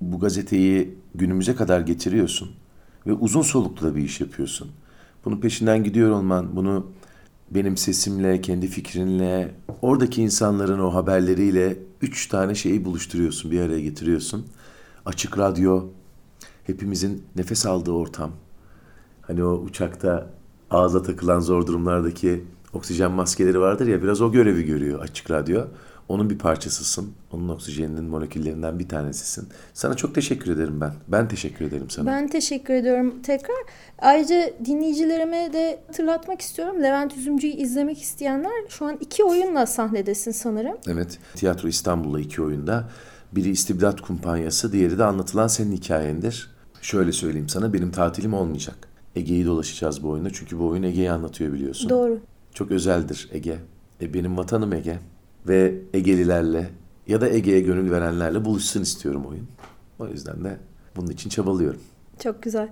Bu 0.01 0.19
gazeteyi 0.19 0.97
günümüze 1.15 1.55
kadar 1.55 1.81
getiriyorsun. 1.81 2.51
Ve 3.07 3.13
uzun 3.13 3.41
soluklu 3.41 3.87
da 3.87 3.95
bir 3.95 4.01
iş 4.01 4.21
yapıyorsun. 4.21 4.71
Bunun 5.25 5.37
peşinden 5.37 5.83
gidiyor 5.83 6.11
olman, 6.11 6.55
bunu 6.55 6.87
benim 7.51 7.77
sesimle, 7.77 8.41
kendi 8.41 8.67
fikrinle, 8.67 9.51
oradaki 9.81 10.21
insanların 10.21 10.79
o 10.79 10.93
haberleriyle 10.93 11.77
üç 12.01 12.27
tane 12.27 12.55
şeyi 12.55 12.85
buluşturuyorsun, 12.85 13.51
bir 13.51 13.61
araya 13.61 13.81
getiriyorsun. 13.81 14.45
Açık 15.05 15.37
radyo, 15.37 15.85
hepimizin 16.63 17.23
nefes 17.35 17.65
aldığı 17.65 17.91
ortam. 17.91 18.31
Hani 19.21 19.43
o 19.43 19.53
uçakta 19.53 20.29
ağza 20.71 21.03
takılan 21.03 21.39
zor 21.39 21.67
durumlardaki 21.67 22.43
oksijen 22.73 23.11
maskeleri 23.11 23.59
vardır 23.59 23.87
ya 23.87 24.03
biraz 24.03 24.21
o 24.21 24.31
görevi 24.31 24.65
görüyor 24.65 24.99
açık 24.99 25.31
radyo. 25.31 25.65
Onun 26.09 26.29
bir 26.29 26.37
parçasısın. 26.37 27.11
Onun 27.31 27.49
oksijeninin 27.49 28.03
moleküllerinden 28.03 28.79
bir 28.79 28.89
tanesisin. 28.89 29.47
Sana 29.73 29.93
çok 29.93 30.15
teşekkür 30.15 30.51
ederim 30.51 30.81
ben. 30.81 30.93
Ben 31.07 31.27
teşekkür 31.27 31.65
ederim 31.65 31.89
sana. 31.89 32.11
Ben 32.11 32.27
teşekkür 32.27 32.73
ediyorum 32.73 33.21
tekrar. 33.23 33.55
Ayrıca 33.99 34.53
dinleyicilerime 34.65 35.53
de 35.53 35.79
hatırlatmak 35.87 36.41
istiyorum. 36.41 36.83
Levent 36.83 37.17
Üzümcü'yü 37.17 37.53
izlemek 37.53 38.01
isteyenler 38.01 38.51
şu 38.69 38.85
an 38.85 38.97
iki 39.01 39.23
oyunla 39.23 39.65
sahnedesin 39.65 40.31
sanırım. 40.31 40.77
Evet. 40.87 41.19
Tiyatro 41.35 41.67
İstanbul'da 41.67 42.19
iki 42.19 42.41
oyunda. 42.41 42.89
Biri 43.31 43.49
İstibdat 43.49 44.01
Kumpanyası, 44.01 44.71
diğeri 44.71 44.97
de 44.97 45.03
anlatılan 45.03 45.47
senin 45.47 45.71
hikayendir. 45.71 46.51
Şöyle 46.81 47.11
söyleyeyim 47.11 47.49
sana, 47.49 47.73
benim 47.73 47.91
tatilim 47.91 48.33
olmayacak. 48.33 48.75
Ege'yi 49.15 49.45
dolaşacağız 49.45 50.03
bu 50.03 50.09
oyunda 50.09 50.29
çünkü 50.33 50.59
bu 50.59 50.67
oyun 50.67 50.83
Ege'yi 50.83 51.11
anlatıyor 51.11 51.53
biliyorsun. 51.53 51.89
Doğru. 51.89 52.19
Çok 52.53 52.71
özeldir 52.71 53.29
Ege. 53.33 53.55
E, 54.01 54.13
benim 54.13 54.37
vatanım 54.37 54.73
Ege. 54.73 54.99
Ve 55.47 55.73
Egelilerle 55.93 56.69
ya 57.07 57.21
da 57.21 57.29
Ege'ye 57.29 57.59
gönül 57.59 57.91
verenlerle 57.91 58.45
buluşsun 58.45 58.81
istiyorum 58.81 59.25
oyun. 59.29 59.47
O 59.99 60.07
yüzden 60.07 60.43
de 60.43 60.57
bunun 60.95 61.09
için 61.11 61.29
çabalıyorum. 61.29 61.81
Çok 62.23 62.43
güzel. 62.43 62.67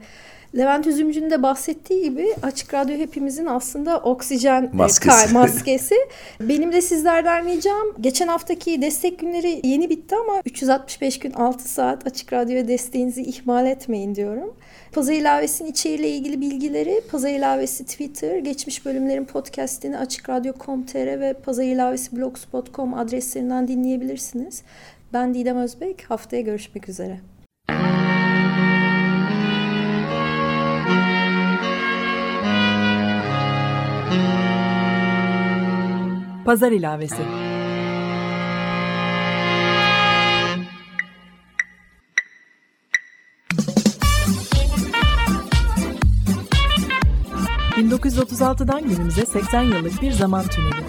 Levent 0.58 0.88
Üzümcü'nün 0.88 1.32
de 1.32 1.44
bahsettiği 1.44 2.04
gibi 2.04 2.36
Açık 2.44 2.74
Radyo 2.74 2.96
hepimizin 2.98 3.46
aslında 3.46 4.00
oksijen 4.00 4.64
e, 4.64 4.70
Maskesi. 4.74 5.10
kar- 5.10 5.32
maskesi. 5.42 5.96
Benim 6.42 6.72
de 6.72 6.82
sizlerden 6.82 7.46
ricam 7.46 7.88
geçen 8.02 8.28
haftaki 8.28 8.82
destek 8.82 9.20
günleri 9.20 9.62
yeni 9.68 9.90
bitti 9.90 10.16
ama 10.16 10.42
365 10.46 11.20
gün 11.20 11.32
6 11.32 11.70
saat 11.70 12.08
Açık 12.08 12.34
Radyo'ya 12.34 12.68
desteğinizi 12.68 13.22
ihmal 13.22 13.66
etmeyin 13.68 14.16
diyorum. 14.16 14.54
Pazar 14.92 15.14
ilavesinin 15.14 15.72
içeriğiyle 15.72 16.10
ilgili 16.10 16.42
bilgileri 16.42 17.02
Pazar 17.12 17.30
ilavesi 17.30 17.86
Twitter, 17.86 18.38
geçmiş 18.38 18.86
bölümlerin 18.86 19.26
podcastini 19.26 19.98
açıkradyo.com.tr 19.98 21.20
ve 21.20 21.34
Pazar 21.34 21.64
ilavesi 21.64 22.18
blogspot.com 22.18 22.94
adreslerinden 22.94 23.68
dinleyebilirsiniz. 23.68 24.64
Ben 25.14 25.34
Didem 25.34 25.58
Özbek. 25.58 26.04
Haftaya 26.10 26.42
görüşmek 26.42 26.90
üzere. 26.90 27.20
Pazar 36.46 36.72
ilavesi. 36.72 37.51
...1936'dan 47.92 48.90
günümüze 48.90 49.26
80 49.26 49.62
yıllık 49.62 50.02
bir 50.02 50.12
zaman 50.12 50.44
tüneli. 50.44 50.86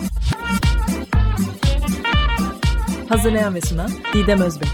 Hazırlayan 3.08 3.54
ve 3.54 3.60
sunan 3.60 3.90
Didem 4.14 4.40
Özbek. 4.40 4.68